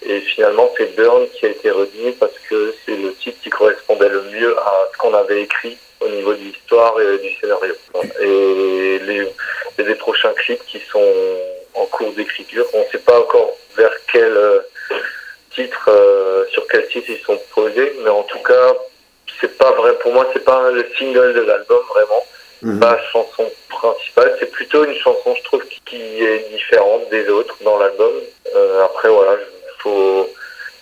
[0.06, 4.10] Et finalement, c'est Burn qui a été retenu parce que c'est le titre qui correspondait
[4.10, 7.73] le mieux à ce qu'on avait écrit au niveau de l'histoire et du scénario.
[8.21, 9.28] Et les,
[9.80, 11.13] les prochains clips qui sont
[11.73, 14.60] en cours d'écriture, on ne sait pas encore vers quel euh,
[15.52, 18.76] titre, euh, sur quel titre ils sont posés, mais en tout cas,
[19.41, 19.94] c'est pas vrai.
[20.00, 22.26] Pour moi, c'est pas le single de l'album vraiment.
[22.62, 22.80] Mhm.
[22.80, 27.56] Pas la chanson principale, c'est plutôt une chanson, je trouve, qui, est différente des autres
[27.63, 28.12] dans l'album.
[28.56, 29.90] Euh, après, voilà, je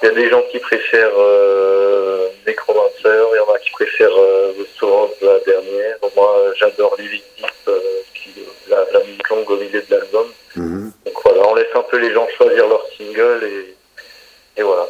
[0.01, 4.17] il y a des gens qui préfèrent euh, Necromancer, il y en a qui préfèrent
[4.17, 5.95] euh, The la dernière.
[6.15, 7.79] Moi, j'adore Living Deep, euh,
[8.13, 8.29] qui,
[8.69, 10.27] la, la musique longue au milieu de l'album.
[10.55, 10.91] Mhm.
[11.05, 14.87] Donc voilà, on laisse un peu les gens choisir leur single et, et voilà.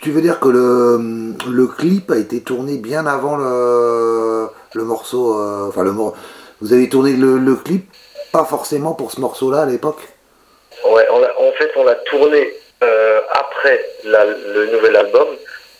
[0.00, 5.40] Tu, veux dire que le, le clip a été tourné bien avant le, le morceau,
[5.40, 7.86] euh, enfin le vous avez tourné le, le clip
[8.32, 10.02] pas forcément pour ce morceau-là à l'époque?
[10.86, 12.52] Ouais, on en fait on l'a tourné
[12.84, 15.28] euh, après le nouvel album,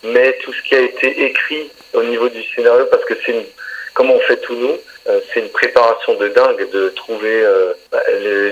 [0.05, 3.46] mais tout ce qui a été écrit au niveau du scénario, parce que c'est
[3.92, 4.77] comme on fait tout nous,
[5.09, 7.75] euh, c'est une préparation de dingue de trouver euh,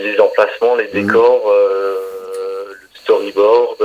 [0.05, 1.07] les, emplacements, les mhm.
[1.07, 3.79] décors, le storyboard,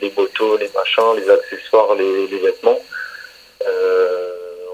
[0.00, 2.78] les motos, les machins, les accessoires, les, les vêtements.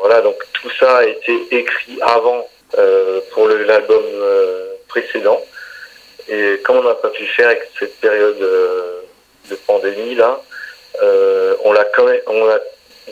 [0.01, 2.47] Voilà, donc tout ça a été écrit avant
[3.33, 4.03] pour l'album
[4.89, 5.41] précédent.
[6.29, 10.41] Et comme on n'a pas pu faire avec cette période de pandémie là,
[11.03, 12.59] euh, on l'a quand même, on a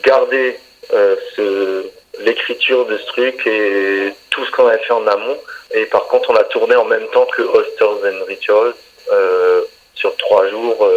[0.04, 0.56] gardé
[0.92, 1.85] euh, ce,
[2.22, 5.37] l'écriture de ce truc et tout ce qu'on avait fait en amont.
[5.74, 8.74] Et par contre, on a tourné en même temps que Hosters and Rituals
[9.12, 9.62] euh,
[9.94, 10.88] sur trois jours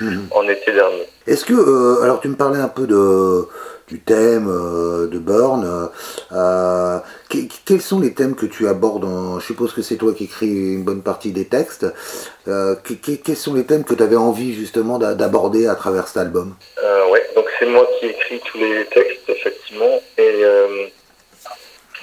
[0.00, 0.28] mhm.
[0.30, 1.06] en été dernier.
[1.26, 3.46] Est-ce que, alors tu me parlais un peu de
[3.88, 5.90] du thème euh, de Burn.
[6.32, 6.98] Euh,
[7.64, 9.06] quels sont les thèmes que tu abordes
[9.40, 11.86] Je suppose que c'est toi qui écris une bonne partie des textes.
[12.46, 12.74] Euh,
[13.24, 16.54] quels sont les thèmes que tu avais envie justement d'aborder à travers cet album?
[17.10, 20.00] Ouais, donc c'est moi qui écris tous les textes, effectivement.
[20.18, 20.42] Et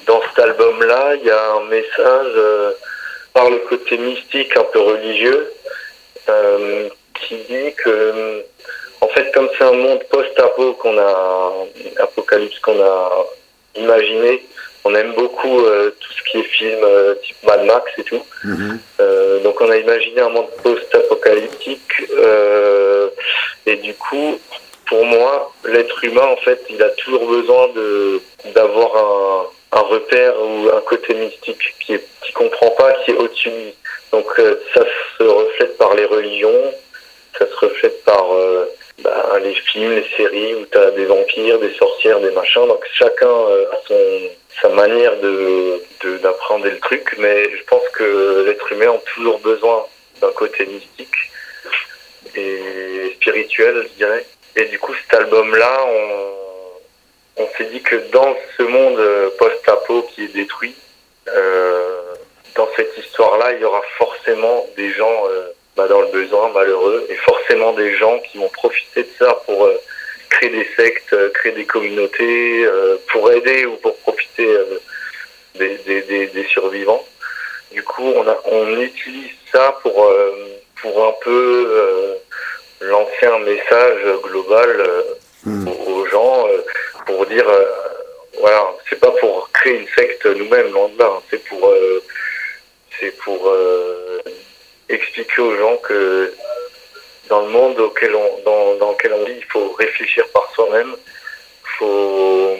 [0.08, 2.34] dans cet album-là, il y a un message
[3.34, 5.52] par le côté mystique, un peu religieux,
[7.14, 8.44] qui dit que
[9.16, 11.54] fait, comme c'est un monde post-apo qu'on a,
[12.00, 13.26] apocalypse qu'on a
[13.76, 14.46] imaginé,
[14.84, 18.24] on aime beaucoup euh, tout ce qui est film euh, type Mad Max et tout.
[18.44, 18.80] Mhm.
[19.00, 21.82] Euh, donc on a imaginé un monde post-apocalyptique
[23.66, 24.40] et du coup,
[24.86, 28.22] pour moi, l'être humain en fait, il a toujours besoin de
[28.54, 33.16] d'avoir un, un repère ou un côté mystique qui est qui comprend pas, qui est
[33.16, 33.74] au-dessus.
[34.12, 34.28] Donc
[34.74, 34.84] ça
[35.18, 36.74] se reflète par les religions,
[37.40, 38.26] ça se reflète par
[39.04, 42.66] bah, les films, les séries où tu as des vampires, des sorcières, des machins.
[42.68, 44.30] Donc chacun euh, a son,
[44.62, 45.82] sa manière de
[46.22, 49.86] d'apprendre le truc, mais je pense que l'être humain a toujours besoin
[50.22, 51.16] d'un côté mystique
[52.36, 54.26] et spirituel, je dirais.
[54.56, 60.04] Et du coup, cet album-là, on, on s'est dit que dans ce monde euh, post-apo
[60.14, 60.76] qui est détruit,
[61.28, 62.14] euh,
[62.56, 65.26] dans cette histoire-là, il y aura forcément des gens
[65.76, 69.66] bah, dans le besoin malheureux et forcément des gens qui vont profiter de ça pour
[69.66, 69.78] euh,
[70.30, 74.48] créer des sectes, euh, créer des communautés, euh, pour aider ou pour profiter
[75.56, 77.06] des, des, des, survivants.
[77.72, 80.14] Du coup, on, a, on utilise ça pour,
[80.82, 82.18] pour un peu
[82.82, 84.88] lancer un message global
[85.44, 85.68] hmm.
[85.68, 86.48] aux, gens,
[87.06, 87.46] pour dire,
[88.40, 91.22] voilà, c'est pas pour créer une secte nous-mêmes, loin de là, hein.
[91.30, 91.74] c'est pour,
[93.00, 93.50] c'est pour
[94.90, 96.34] expliquer aux gens que
[97.30, 100.96] dans le monde auquel on, dans, dans lequel on vit, il faut réfléchir par soi-même.
[100.96, 102.58] Il faut,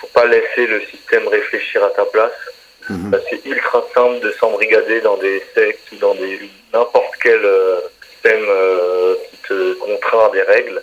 [0.00, 2.32] faut pas laisser le système réfléchir à ta place.
[2.90, 3.18] Mhm.
[3.30, 6.40] C'est ultra simple de s'embrigader dans des sectes ou dans des
[6.72, 7.80] n'importe quel euh,
[8.10, 10.82] système euh, qui te contraint à des règles.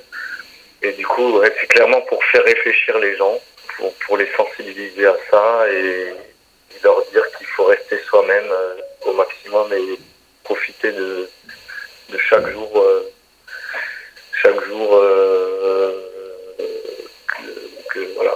[0.82, 3.38] Et du coup, c'est clairement pour faire réfléchir les gens,
[3.78, 6.14] pour, pour les sensibiliser à ça et,
[6.82, 8.76] leur dire qu'il faut rester soi-même euh,
[9.06, 10.00] au maximum et
[10.50, 11.30] profiter de,
[12.12, 13.04] de chaque jour, euh,
[14.42, 15.92] chaque jour euh,
[17.94, 18.36] que, voilà,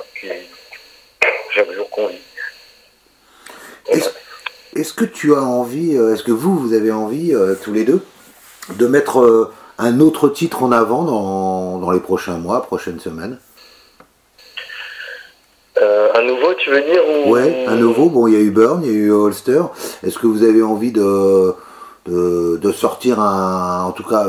[1.56, 2.22] chaque jour qu'on vit.
[4.76, 8.02] Est-ce que tu as envie, euh, est-ce que vous, vous avez envie, tous les deux,
[8.70, 13.40] de mettre un autre titre en avant dans, dans les prochains mois, prochaines semaines?
[16.16, 17.32] Un nouveau, tu veux dire ou...
[17.32, 18.08] Ouais, un nouveau.
[18.08, 19.64] Bon, il y a eu Burn, il y a eu Holster.
[20.04, 21.56] Est-ce que vous avez envie de,
[22.06, 24.26] de, sortir un, en tout cas,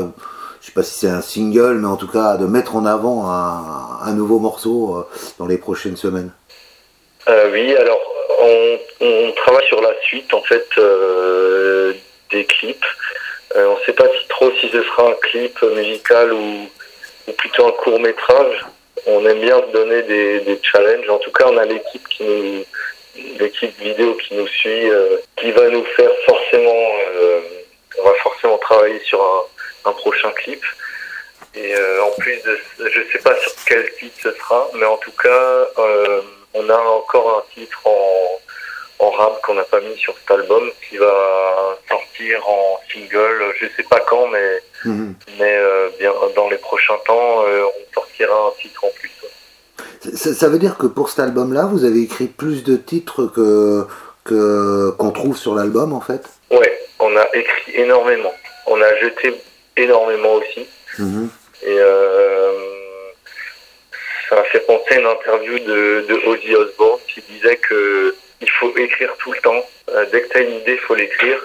[0.61, 3.29] je sais pas si c'est un single, mais en tout cas de mettre en avant
[3.29, 5.07] un, nouveau morceau euh,
[5.39, 6.31] dans les prochaines semaines
[7.27, 8.01] euh, Oui, alors
[8.41, 11.93] on, travaille sur la suite en fait euh,
[12.31, 12.85] des clips.
[13.55, 16.67] on ne sait pas trop si ce sera un clip musical ou,
[17.37, 18.65] plutôt un court métrage.
[19.07, 21.09] On aime bien donner des, challenges.
[21.09, 22.63] En tout cas, on a l'équipe qui nous
[23.39, 24.89] l'équipe vidéo qui nous suit,
[25.37, 26.73] qui va nous faire forcément
[27.99, 29.21] on va forcément travailler sur
[29.85, 30.63] un, prochain clip.
[31.53, 34.97] Et euh, en plus de, je sais pas sur quel titre ce sera, mais en
[34.97, 35.29] tout cas,
[35.77, 36.21] euh,
[36.53, 40.69] on a encore un titre en, en rap qu'on n'a pas mis sur cet album
[40.89, 45.15] qui va sortir en single, je sais pas quand, mais mhm.
[45.39, 49.11] mais euh, bien dans les prochains temps, on sortira un titre en plus.
[50.13, 53.87] Ça, veut dire que pour cet album-là, vous avez écrit plus de titres que
[54.25, 56.23] qu'on trouve sur l'album en fait?
[56.51, 58.33] Ouais, on a écrit énormément.
[58.67, 59.33] On a jeté
[59.77, 60.67] énormément aussi.
[60.97, 61.29] Mhm.
[61.63, 62.51] Et euh,
[64.29, 68.49] ça m'a fait penser à une interview de, de Ozzy Osbourne qui disait que il
[68.49, 69.65] faut écrire tout le temps.
[69.89, 71.39] Euh, dès que tu as une idée, il faut l'écrire.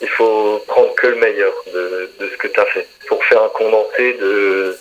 [0.00, 3.42] Il faut prendre que le meilleur de, de ce que tu as fait pour faire
[3.42, 4.76] un condensé de,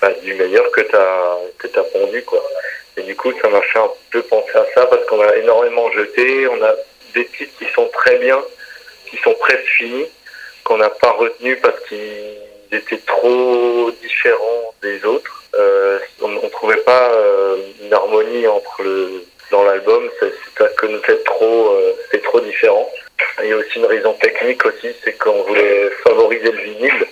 [0.00, 2.22] bah, du meilleur que tu as, que as pondu.
[2.22, 2.42] Quoi.
[2.96, 5.90] Et du coup, ça m'a fait un peu penser à ça parce qu'on a énormément
[5.92, 6.48] jeté.
[6.48, 6.74] On a
[7.14, 8.42] des titres qui sont très bien,
[9.10, 10.06] qui sont presque finis,
[10.64, 12.36] qu'on n'a pas retenu parce qu'ils
[12.72, 15.42] étaient trop différents des autres.
[15.54, 21.00] Euh, on ne trouvait pas euh, une harmonie entre le dans l'album, c'est que nous
[21.02, 22.90] fait trop, euh, c'est trop différent.
[23.42, 27.06] Il y a aussi une raison technique aussi, c'est qu'on voulait favoriser le vinyle.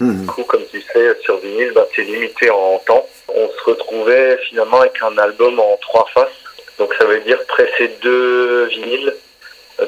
[0.00, 0.20] Mmh.
[0.20, 3.06] Du coup, comme tu sais, sur vinyle, bah, c'est limité en temps.
[3.28, 6.28] On se retrouvait finalement avec un album en trois faces.
[6.78, 9.14] Donc ça veut dire presser deux vinyles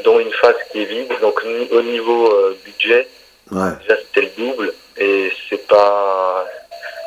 [0.05, 1.13] dont une phase qui est vide.
[1.21, 3.09] Donc au niveau euh, budget,
[3.51, 6.47] déjà c'était le double et c'est pas,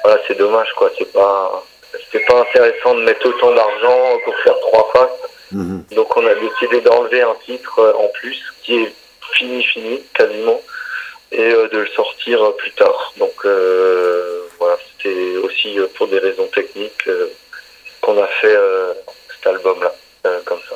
[0.04, 0.90] voilà, c'est dommage quoi.
[0.98, 1.66] C'est pas,
[2.12, 5.32] c'est pas intéressant de mettre autant d'argent pour faire trois faces.
[5.52, 5.84] Mhm.
[5.96, 8.94] Donc on a décidé d'enlever un titre euh, en plus qui est
[9.34, 10.62] fini fini quasiment
[11.32, 13.14] et euh, de le sortir plus tard.
[13.18, 13.34] Donc
[14.58, 17.08] voilà, c'était aussi pour des raisons techniques
[18.02, 18.58] qu'on a fait
[19.36, 19.94] cet album là
[20.46, 20.76] comme ça.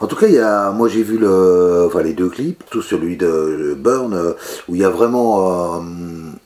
[0.00, 3.74] En tout cas, il y a, moi j'ai vu les deux clips, tout celui de
[3.78, 4.32] Burn, euh,
[4.68, 5.80] où il y a vraiment euh,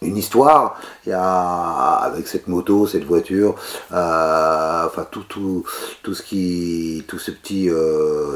[0.02, 0.80] une histoire.
[1.12, 3.56] Avec cette moto, cette voiture,
[3.92, 5.64] euh, enfin tout, tout,
[6.04, 7.68] tout ce qui, tout ce petit,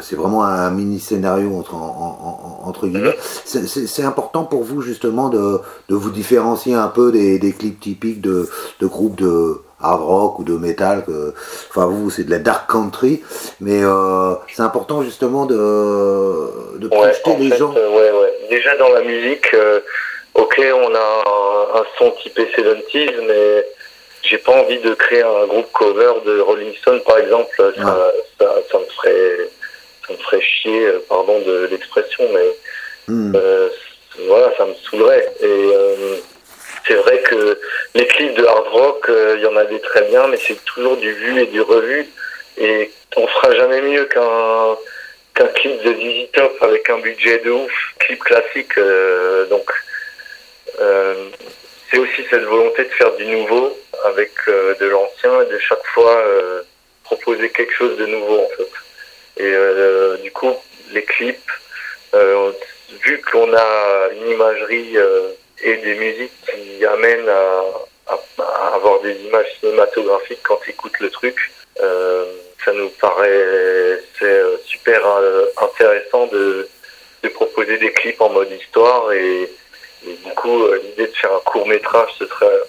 [0.03, 3.17] c'est vraiment un mini scénario entre, guillemets.
[3.45, 8.49] C'est important pour vous justement de, vous différencier un peu des, des clips typiques de,
[8.81, 11.05] de groupes de hard rock ou de métal.
[11.05, 11.35] Que,
[11.71, 13.23] enfin, vous, c'est de la dark country,
[13.61, 17.75] mais euh, c'est important justement de, de projeter les gens.
[17.77, 18.33] Euh, ouais, ouais.
[18.51, 19.81] Déjà dans la musique, euh,
[20.35, 23.67] ok, on a un, son typé 70s, mais
[24.23, 27.55] j'ai pas envie de créer un groupe cover de Rolling Stone, par exemple.
[27.77, 29.51] Ça, ça, ça, me ferait,
[30.07, 33.37] ça me ferait chier, pardon de l'expression, mais hmm.
[34.29, 35.29] voilà, ça me saoulerait.
[35.43, 35.73] Et
[36.87, 37.59] c'est vrai que
[37.95, 40.63] les clips de hard rock, euh, il y en a des très bien, mais c'est
[40.65, 42.07] toujours du vu et du revu.
[42.59, 44.77] Et on fera jamais mieux qu'un
[45.35, 48.77] qu'un clip de Dizzy Top avec un budget de ouf, clip classique.
[48.79, 49.69] Euh, donc
[50.81, 51.31] euh,
[51.91, 56.23] c'est aussi cette volonté de faire du nouveau avec de l'ancien et de chaque fois
[57.05, 59.43] proposer quelque chose de nouveau en fait.
[59.43, 60.55] Et du coup,
[60.93, 61.51] les clips,
[63.03, 64.97] vu qu'on a une imagerie
[65.63, 67.63] et des musiques qui amènent à,
[68.75, 71.37] avoir des images cinématographiques quand tu écoutes le truc.
[71.81, 72.25] Euh,
[72.65, 76.69] ça nous paraît c'est euh, super euh, intéressant de,
[77.23, 79.51] de, proposer des clips en mode histoire et,
[80.03, 82.61] du coup l'idée de faire un court métrage ce serait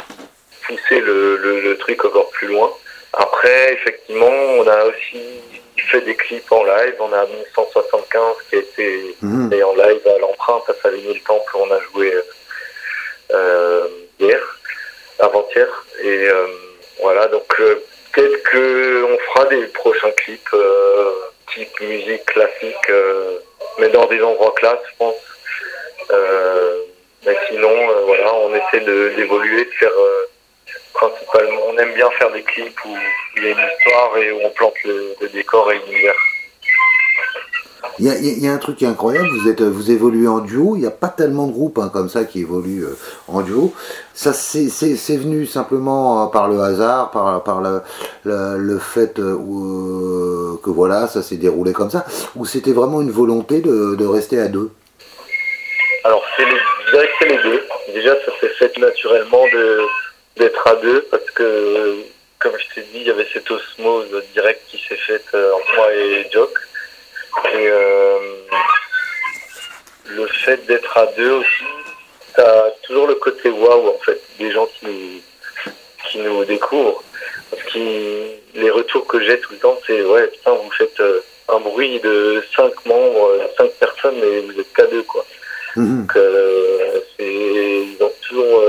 [0.66, 2.72] pousser le, le, truc encore plus loin.
[3.14, 5.22] Après effectivement on a aussi
[5.78, 9.54] fait des clips en live, on a 1975 qui a été mmh.
[9.64, 12.12] en live à l'empreinte à Savigny le Temple, on a joué
[14.20, 14.60] hier,
[15.20, 15.68] avant-hier.
[16.04, 16.48] Et euh,
[17.02, 17.84] voilà, donc euh,
[18.14, 20.56] peut-être qu'on fera des prochains clips
[21.54, 22.92] type musique classique,
[23.80, 25.16] mais dans des endroits classes, je pense.
[27.26, 27.74] mais sinon,
[28.06, 28.84] voilà, on essaie
[29.16, 29.92] d'évoluer, de, faire
[30.94, 32.96] principalement, on aime bien faire des clips où
[33.38, 36.16] il y a une histoire et où on plante le, le décor et l'univers.
[37.98, 40.92] Il y, a, un truc qui est incroyable, vous, évoluez en duo, il n'y a
[40.92, 42.98] pas tellement de groupes hein, comme ça qui évoluent euh,
[43.30, 43.74] en duo.
[44.14, 44.68] Ça, c'est
[45.16, 51.72] venu simplement euh, par le hasard, par, le, fait euh, que voilà, ça s'est déroulé
[51.72, 52.06] comme ça,
[52.36, 54.72] ou c'était vraiment une volonté de, de rester à deux?
[56.04, 57.64] Alors, c'est les, je dirais que c'est les deux.
[57.94, 59.46] Déjà, ça s'est fait naturellement
[60.36, 61.96] d'être à deux, parce que,
[62.40, 65.94] comme je t'ai dit, il y avait cette osmose directe qui s'est faite entre moi
[65.94, 66.65] et Jock.
[67.44, 68.18] Et euh,
[70.06, 71.66] le fait d'être à deux aussi,
[72.36, 75.22] t'as toujours le côté waouh en fait, des gens qui,
[76.10, 77.04] qui nous découvrent.
[77.52, 77.80] Parce que
[78.56, 82.00] les retours que j'ai tout le temps, c'est ouais, putain, vous faites euh, un bruit
[82.00, 85.26] de cinq membres, cinq personnes, mais vous êtes qu'à deux quoi.
[85.76, 86.02] Mhm.
[86.02, 87.86] Donc, euh, c'est
[88.28, 88.62] toujours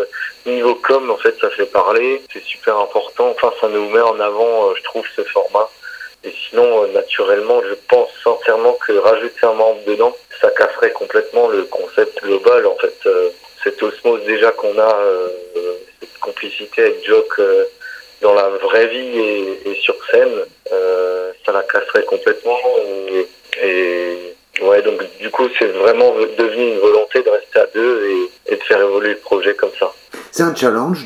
[0.44, 3.30] niveau com en fait, ça fait parler, c'est super important.
[3.30, 5.68] Enfin, ça nous met en avant, je trouve, ce format.
[6.26, 11.48] Et sinon, euh, naturellement, je pense sincèrement que rajouter un membre dedans, ça casserait complètement
[11.48, 12.66] le concept global.
[12.66, 13.30] En fait, euh,
[13.62, 15.28] cette osmose déjà qu'on a, euh,
[16.00, 17.40] cette complicité avec Jock
[18.22, 19.20] dans la vraie vie
[19.66, 20.32] et, sur scène,
[21.44, 22.58] ça la casserait complètement.
[23.62, 28.52] Et, ouais, donc du coup, c'est vraiment devenu une volonté de rester à deux et,
[28.52, 29.92] et de faire évoluer le projet comme ça.
[30.32, 31.04] C'est un challenge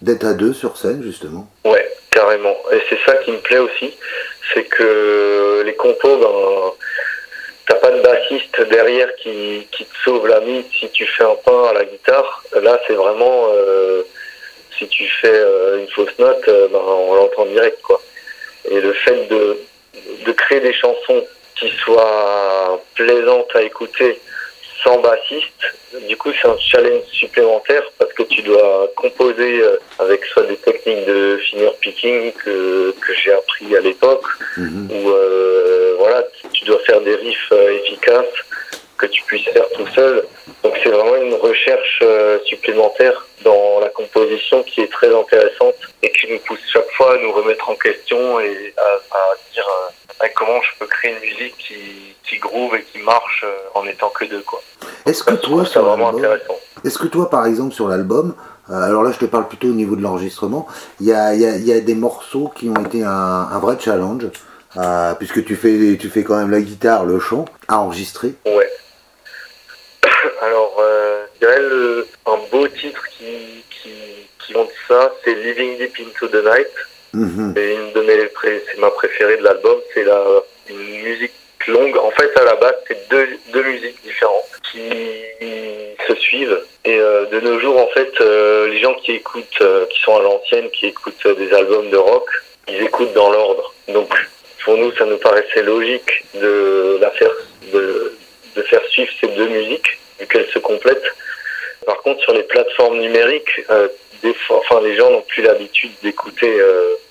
[0.00, 1.46] d'être à deux sur scène, justement.
[1.64, 2.56] Ouais, carrément.
[2.72, 3.94] Et c'est ça qui me plaît aussi
[4.56, 6.72] c'est que les compos, ben,
[7.66, 11.34] t'as pas de bassiste derrière qui, qui, te sauve la mise si tu fais un
[11.44, 12.42] pain à la guitare.
[12.62, 14.02] Là, c'est vraiment, euh,
[14.78, 18.00] si tu fais euh, une fausse note, euh, ben, on l'entend direct, quoi.
[18.70, 19.58] Et le fait de,
[20.24, 24.18] de créer des chansons qui soient plaisantes à écouter,
[24.82, 25.74] sans bassiste.
[26.08, 30.56] Du coup, c'est un challenge supplémentaire parce que tu dois composer euh, avec soit des
[30.56, 34.88] techniques de finger picking que, que j'ai appris à l'époque, mhm.
[34.90, 38.24] ou euh, voilà, tu dois faire des riffs euh, efficaces
[38.98, 40.24] que tu puisses faire tout seul.
[40.62, 42.02] Donc c'est vraiment une recherche
[42.46, 47.18] supplémentaire dans la composition qui est très intéressante et qui nous pousse chaque fois à
[47.18, 49.68] nous remettre en question et à, à dire
[50.34, 53.44] comment je peux créer une musique qui, qui groove et qui marche
[53.74, 54.60] en étant que deux quoi.
[55.06, 55.64] Est-ce que toi,
[56.84, 58.34] est-ce que toi, par exemple, sur l'album,
[58.70, 60.66] euh, alors là, je te parle plutôt au niveau de l'enregistrement,
[61.00, 63.76] il y a, y, a, y a, des morceaux qui ont été un, un vrai
[63.78, 64.26] challenge,
[64.76, 68.34] euh, puisque tu fais, tu fais quand même la guitare, le chant, à enregistrer?
[68.44, 68.70] Ouais.
[70.42, 73.90] Alors, euh, je dirais le, un beau titre qui, qui,
[74.44, 76.68] qui montre ça, c'est Living Deep Into the Night.
[77.16, 77.52] Mm-hmm.
[77.54, 79.78] C'est une de mes, c'est ma préférée de l'album.
[79.94, 80.22] C'est la
[80.68, 81.32] une musique
[81.68, 81.96] longue.
[81.96, 84.90] En fait, à la base, c'est deux, deux musiques différentes qui
[86.06, 86.60] se suivent.
[86.84, 90.16] Et euh, de nos jours, en fait, euh, les gens qui écoutent, euh, qui sont
[90.16, 92.28] à l'ancienne, qui écoutent des albums de rock,
[92.68, 93.72] ils écoutent dans l'ordre.
[93.88, 94.12] Donc,
[94.64, 97.30] pour nous, ça nous paraissait logique de la faire,
[97.72, 98.16] de,
[98.56, 101.12] de faire suivre ces deux musiques, vu qu'elles se complètent.
[101.84, 103.64] Par contre, sur les plateformes numériques,
[104.22, 106.58] des fois, enfin, les gens n'ont plus l'habitude d'écouter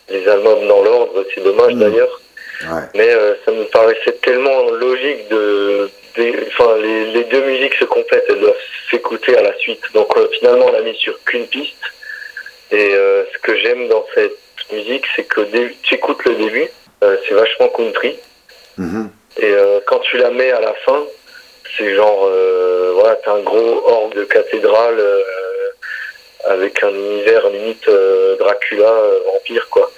[0.09, 1.25] les albums dans l'ordre.
[1.33, 1.79] C'est dommage mmh.
[1.79, 2.21] d'ailleurs.
[2.63, 2.83] Ouais.
[2.95, 3.09] Mais
[3.43, 5.89] ça nous paraissait tellement logique de
[6.47, 8.55] enfin, les, les, deux musiques se complètent, elles doivent
[8.89, 9.81] s'écouter à la suite.
[9.93, 11.75] Donc euh, finalement, on l'a mis sur qu'une piste.
[12.71, 14.37] Et euh, ce que j'aime dans cette
[14.71, 15.41] musique, c'est que
[15.83, 16.67] tu écoutes le début,
[17.03, 18.17] euh, c'est vachement country.
[18.79, 19.07] Mm-hmm.
[19.41, 19.53] Et
[19.85, 21.03] quand tu la mets à la fin,
[21.77, 22.29] c'est genre,
[22.93, 25.01] voilà, t'as un gros orgue de cathédrale
[26.45, 27.89] avec un univers limite
[28.39, 28.93] Dracula,
[29.25, 29.91] vampire, quoi.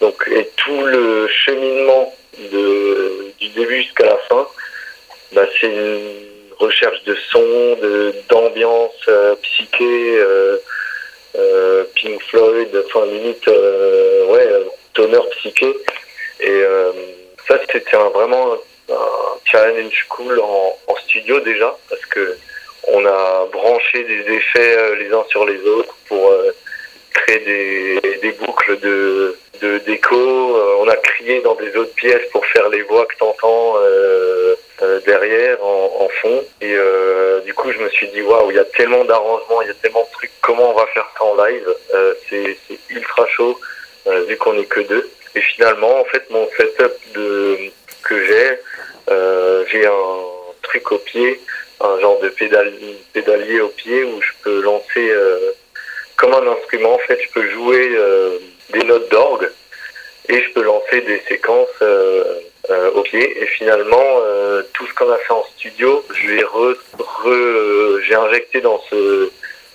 [0.00, 4.46] Donc, et tout le cheminement du début jusqu'à la fin,
[5.32, 7.78] bah, c'est une recherche de son,
[8.28, 10.56] d'ambiance euh, psyché, euh,
[11.36, 14.48] euh, Pink Floyd, enfin limite, ouais,
[14.94, 15.74] tonneur psyché.
[16.40, 16.62] Et
[17.46, 18.54] ça, c'était vraiment
[18.88, 22.36] un challenge cool en, en, studio déjà, parce que
[22.92, 26.32] on a branché des effets les uns sur les autres pour
[27.12, 29.36] créer des, boucles de
[29.86, 30.16] d'écho.
[30.80, 33.74] on a crié dans des autres pièces pour faire les voix que t'entends.
[33.78, 36.42] Euh, euh, derrière en, fond.
[36.62, 39.68] Et euh, du coup, je me suis dit, waouh, il y a tellement d'arrangements, il
[39.68, 41.68] y a tellement de trucs, comment on va faire ça en live?
[41.94, 42.56] Euh, C'est
[42.88, 43.60] ultra chaud,
[44.26, 45.10] vu qu'on est que deux.
[45.34, 46.92] Et finalement, en fait, mon setup
[48.02, 48.58] que j'ai,
[49.70, 50.22] j'ai un
[50.62, 51.38] truc au pied,
[51.80, 52.72] un genre de pédal,
[53.12, 55.12] pédalier au pied où je peux lancer
[56.16, 56.94] comme un instrument.
[56.94, 57.90] En fait, je peux jouer
[58.70, 59.50] des notes d'orgue
[60.28, 61.82] et je peux lancer des séquences
[62.70, 63.14] euh, ok.
[63.14, 68.14] Et finalement, euh, tout ce qu'on a fait en studio, je l'ai re, re j'ai
[68.14, 69.30] injecté dans ce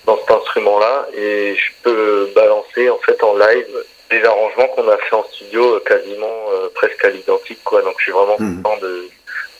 [0.06, 3.66] dans cet instrument-là et je peux balancer en fait en live
[4.08, 6.44] des arrangements qu'on a fait en studio euh, quasiment
[6.74, 7.82] presque à l'identique quoi.
[7.82, 8.62] Donc je suis vraiment mmh.
[8.62, 9.08] content de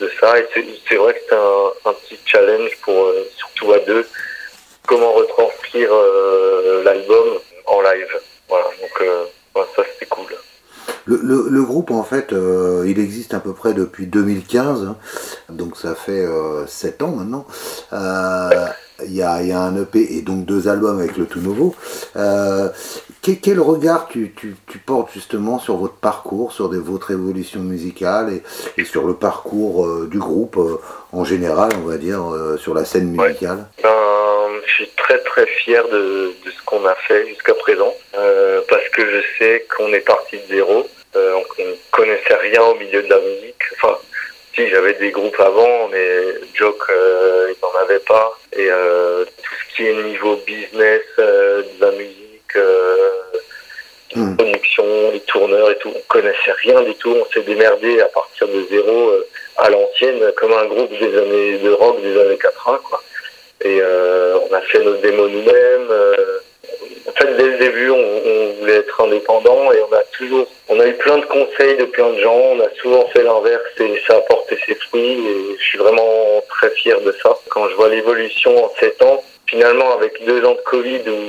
[0.00, 0.46] de ça et
[0.88, 4.06] c'est vrai que c'est un, un, petit challenge pour surtout à deux
[4.86, 5.90] comment retranscrire
[6.84, 8.20] l'album en live.
[8.48, 8.66] Voilà.
[8.80, 10.36] Donc ça c'était cool.
[11.06, 14.96] Le, le, le, groupe, en fait, euh, il existe à peu près depuis 2015, hein.
[15.48, 17.46] donc ça fait euh, 7 ans maintenant.
[17.92, 18.66] Euh,
[19.04, 21.74] il y, a, y, a, un EP et donc deux albums avec le tout nouveau.
[22.16, 22.70] Euh,
[23.20, 28.32] quel, quel, regard tu, tu, tu, portes justement sur votre parcours, sur votre évolution musicale
[28.32, 28.42] et,
[28.80, 30.58] et sur le parcours du groupe
[31.12, 32.24] en général, on va dire,
[32.58, 33.68] sur la scène musicale?
[33.84, 33.90] Ouais.
[34.66, 37.94] Je suis très très fier de, de ce qu'on a fait jusqu'à présent
[38.68, 42.74] parce que je sais qu'on est parti de zéro euh, on ne connaissait rien au
[42.74, 43.62] milieu de la musique.
[43.74, 43.96] Enfin,
[44.54, 46.10] si j'avais des groupes avant, mais
[46.54, 48.38] Joke, euh, il n'en avait pas.
[48.52, 52.58] Et euh, tout ce qui est niveau business de la musique,
[54.14, 54.36] hmm.
[54.36, 57.16] production, les tourneurs et tout, on connaissait rien du tout.
[57.18, 59.12] On s'est démerdé à partir de zéro
[59.56, 62.80] à l'ancienne, comme un groupe des années de rock des années 80.
[62.84, 63.02] Quoi.
[63.66, 63.82] Et
[64.50, 65.92] on a fait nos démos nous-mêmes
[67.08, 70.86] en fait, dès le début, on, voulait être indépendant et on a toujours, on a
[70.86, 72.34] eu plein de conseils de plein de gens.
[72.34, 76.42] On a souvent fait l'inverse et ça a porté ses fruits et je suis vraiment
[76.48, 77.36] très fier de ça.
[77.48, 81.20] Quand je vois l'évolution en 7 ans, finalement, avec deux ans de Covid où,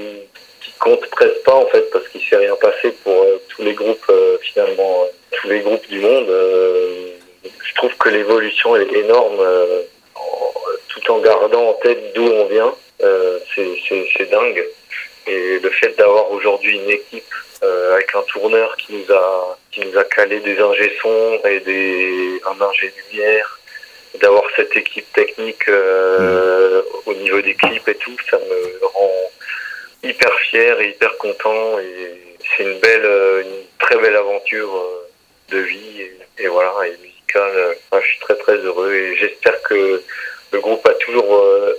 [0.80, 4.06] compte presque pas en fait parce qu'il s'est rien passé pour euh, tous les groupes
[4.10, 6.28] euh, finalement, euh, tous les groupes du monde.
[6.28, 9.40] je trouve que l'évolution est énorme,
[11.02, 12.74] tout en gardant en tête d'où on vient.
[13.56, 14.66] c'est dingue.
[15.28, 17.34] Et le fait d'avoir aujourd'hui une équipe
[17.64, 21.60] euh, avec un tourneur qui nous a qui nous a calé des ingé sons et
[21.62, 23.60] des un ingé lumière,
[24.22, 29.32] d'avoir cette équipe technique euh, au niveau des clips et tout, ça me rend
[30.04, 35.10] hyper fier et hyper content et c'est une belle une très belle aventure euh,
[35.50, 37.76] de vie et, et voilà et musicale.
[37.92, 40.04] je suis très très heureux et j'espère que
[40.52, 41.74] le groupe a toujours euh,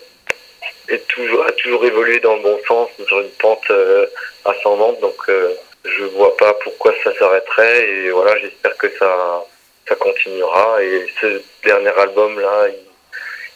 [0.88, 4.06] est toujours, a toujours évolué dans le bon sens, sur une pente euh,
[4.44, 5.00] ascendante.
[5.00, 5.54] Donc, euh,
[5.84, 7.88] je vois pas pourquoi ça s'arrêterait.
[7.88, 9.44] Et voilà, j'espère que ça,
[9.88, 10.82] ça continuera.
[10.82, 12.74] Et ce dernier album-là, il,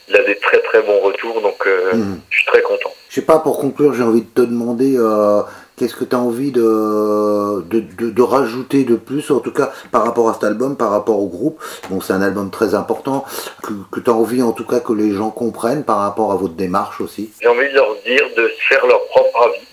[0.09, 1.41] il, a des très très bons retours.
[1.41, 2.21] Donc, euh, mmh.
[2.31, 2.93] je suis très content.
[3.09, 5.43] Je sais pas, pour conclure, j'ai envie de te demander euh,
[5.77, 10.05] Qu'est-ce que tu as envie de, de, de, rajouter de plus, en tout cas par
[10.05, 11.63] rapport à cet album, par rapport au groupe?
[11.89, 13.25] Bon, c'est un album très important,
[13.63, 16.55] que, tu as envie en tout cas que les gens comprennent par rapport à votre
[16.55, 17.33] démarche aussi?
[17.41, 19.67] J'ai envie de leur dire de faire leur propre avis.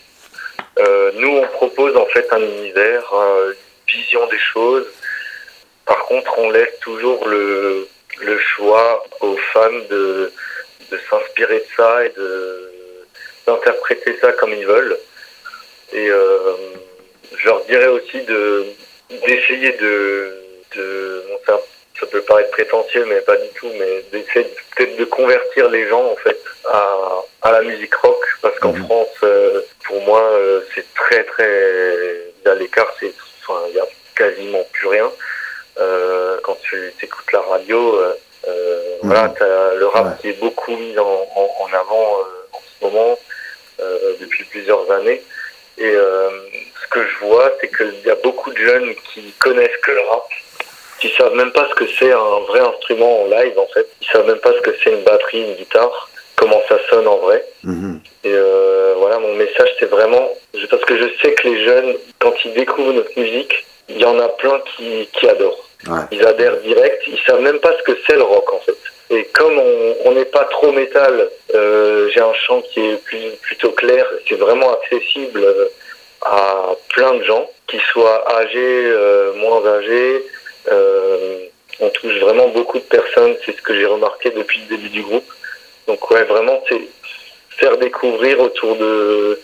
[0.79, 4.85] Euh, nous, on propose en fait un univers, euh, une vision des choses.
[5.85, 7.87] Par contre, on laisse toujours le,
[8.21, 10.31] le choix aux fans de,
[10.91, 12.13] de s'inspirer de ça et
[13.45, 14.97] d'interpréter ça comme ils veulent.
[15.93, 16.53] Et euh,
[17.35, 18.65] je leur dirais aussi de
[19.25, 20.33] d'essayer de,
[20.75, 21.59] de bon, ça,
[21.99, 26.05] ça peut paraître prétentieux, mais pas du tout, mais d'essayer peut-être de convertir les gens
[26.11, 26.39] en fait
[26.71, 26.97] à,
[27.41, 28.85] à la musique rock, parce qu'en Mhm.
[28.85, 33.11] France, euh, pour moi, euh, c'est très très a l'écart, c'est
[33.41, 35.11] enfin il y a quasiment plus rien.
[35.79, 37.99] Euh, quand tu écoutes la radio,
[39.01, 39.07] Mhm.
[39.07, 39.33] voilà,
[39.77, 40.11] le rap Ouais.
[40.21, 42.23] qui est beaucoup mis en, en, en avant euh,
[42.53, 43.19] en ce moment
[43.79, 45.21] euh, depuis plusieurs années.
[45.79, 46.29] Et euh,
[46.83, 50.01] ce que je vois, c'est qu'il y a beaucoup de jeunes qui connaissent que le
[50.01, 50.27] rap,
[50.99, 53.87] qui savent même pas ce que c'est un vrai instrument en live en fait.
[54.01, 57.17] Ils savent même pas ce que c'est une batterie, une guitare, comment ça sonne en
[57.17, 57.45] vrai.
[57.63, 58.01] Mhm.
[58.25, 60.29] Et euh, voilà, mon message, c'est vraiment
[60.69, 64.19] parce que je sais que les jeunes, quand ils découvrent notre musique, il y en
[64.19, 65.65] a plein qui, qui adorent.
[65.87, 66.01] Ouais.
[66.11, 67.03] Ils adhèrent direct.
[67.07, 68.75] Ils savent même pas ce que c'est le rock en fait.
[69.11, 69.59] Et comme
[70.05, 74.05] on n'est pas trop métal, euh, j'ai un chant qui est plus, plutôt clair.
[74.27, 75.65] C'est vraiment accessible euh,
[76.21, 80.25] à plein de gens, qu'ils soient âgés, euh, moins âgés.
[80.71, 81.39] Euh,
[81.79, 83.35] on touche vraiment beaucoup de personnes.
[83.45, 85.31] C'est ce que j'ai remarqué depuis le début du groupe.
[85.87, 86.81] Donc ouais, vraiment, c'est
[87.57, 89.39] faire découvrir autour de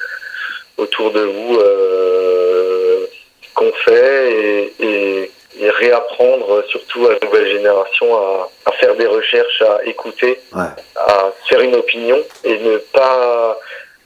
[0.78, 3.06] autour de vous euh,
[3.42, 8.96] ce qu'on fait et, et, et réapprendre surtout à la nouvelle génération à, à faire
[8.96, 10.64] des recherches, à écouter, Ouais.
[10.96, 13.58] à faire une opinion et ne pas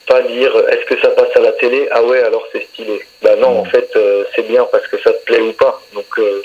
[0.08, 1.88] pas dire est-ce que ça passe à la télé?
[1.92, 3.00] Ah ouais alors c'est stylé.
[3.22, 5.80] Bah non en fait euh, c'est bien parce que ça te plaît ou pas.
[5.94, 6.42] Donc euh,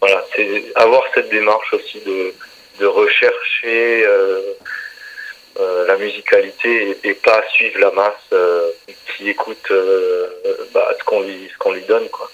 [0.00, 2.32] voilà c'est avoir cette démarche aussi de
[2.80, 4.40] de rechercher euh,
[5.60, 8.68] euh, la musicalité et, et pas suivre la masse euh,
[9.16, 10.26] qui écoute euh,
[10.72, 12.28] bah, ce qu'on lui ce qu'on lui donne quoi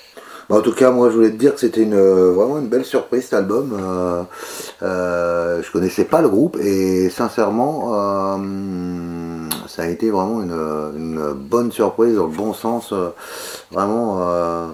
[0.51, 2.67] Bah, en tout cas, moi, je voulais te dire que c'était une, euh, vraiment une
[2.69, 3.73] belle surprise cet album.
[3.73, 4.25] Euh,
[4.83, 8.37] euh, je connaissais pas le groupe et sincèrement, euh,
[9.81, 10.53] ça a été vraiment une,
[10.97, 12.93] une bonne surprise dans le bon sens.
[12.93, 13.09] euh,
[13.71, 14.67] vraiment euh,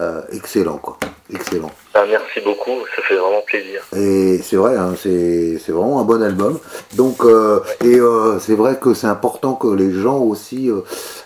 [0.00, 0.98] euh, excellent, quoi.
[1.32, 1.70] Excellent.
[1.94, 6.22] Ah, merci beaucoup ça fait vraiment plaisir Et c'est vrai, hein, c'est vraiment un bon
[6.22, 6.58] album.
[6.94, 10.70] Donc, euh, et euh, c'est vrai que c'est important que les gens aussi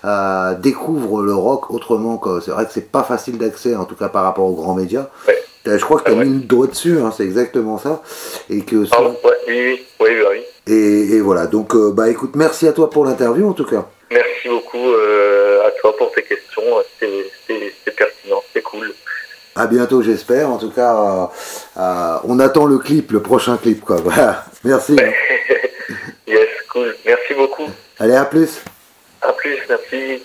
[0.04, 2.16] euh, découvrent le rock autrement.
[2.16, 4.74] que C'est vrai que c'est pas facile d'accès, en tout cas par rapport aux grands
[4.74, 5.08] médias.
[5.28, 5.36] Ouais.
[5.66, 6.24] Je crois que tu as Ah ouais.
[6.24, 8.00] mis le doigt dessus, hein, c'est exactement ça.
[8.48, 9.16] Et que ah, ça- ouais,
[9.48, 10.40] oui oui oui oui
[10.70, 11.46] et, et voilà.
[11.46, 13.86] Donc, euh, bah écoute, merci à toi pour l'interview en tout cas.
[14.10, 16.62] Merci beaucoup euh, à toi pour tes questions.
[16.98, 18.92] C'était pertinent, c'est cool.
[19.54, 20.50] À bientôt, j'espère.
[20.50, 21.26] En tout cas, euh,
[21.78, 23.96] euh, on attend le clip, le prochain clip, quoi.
[24.02, 24.44] Voilà.
[24.64, 24.96] Merci.
[26.26, 26.94] yes, cool.
[27.04, 27.68] Merci beaucoup.
[27.98, 28.62] Allez, à plus.
[29.22, 30.18] À plus, merci.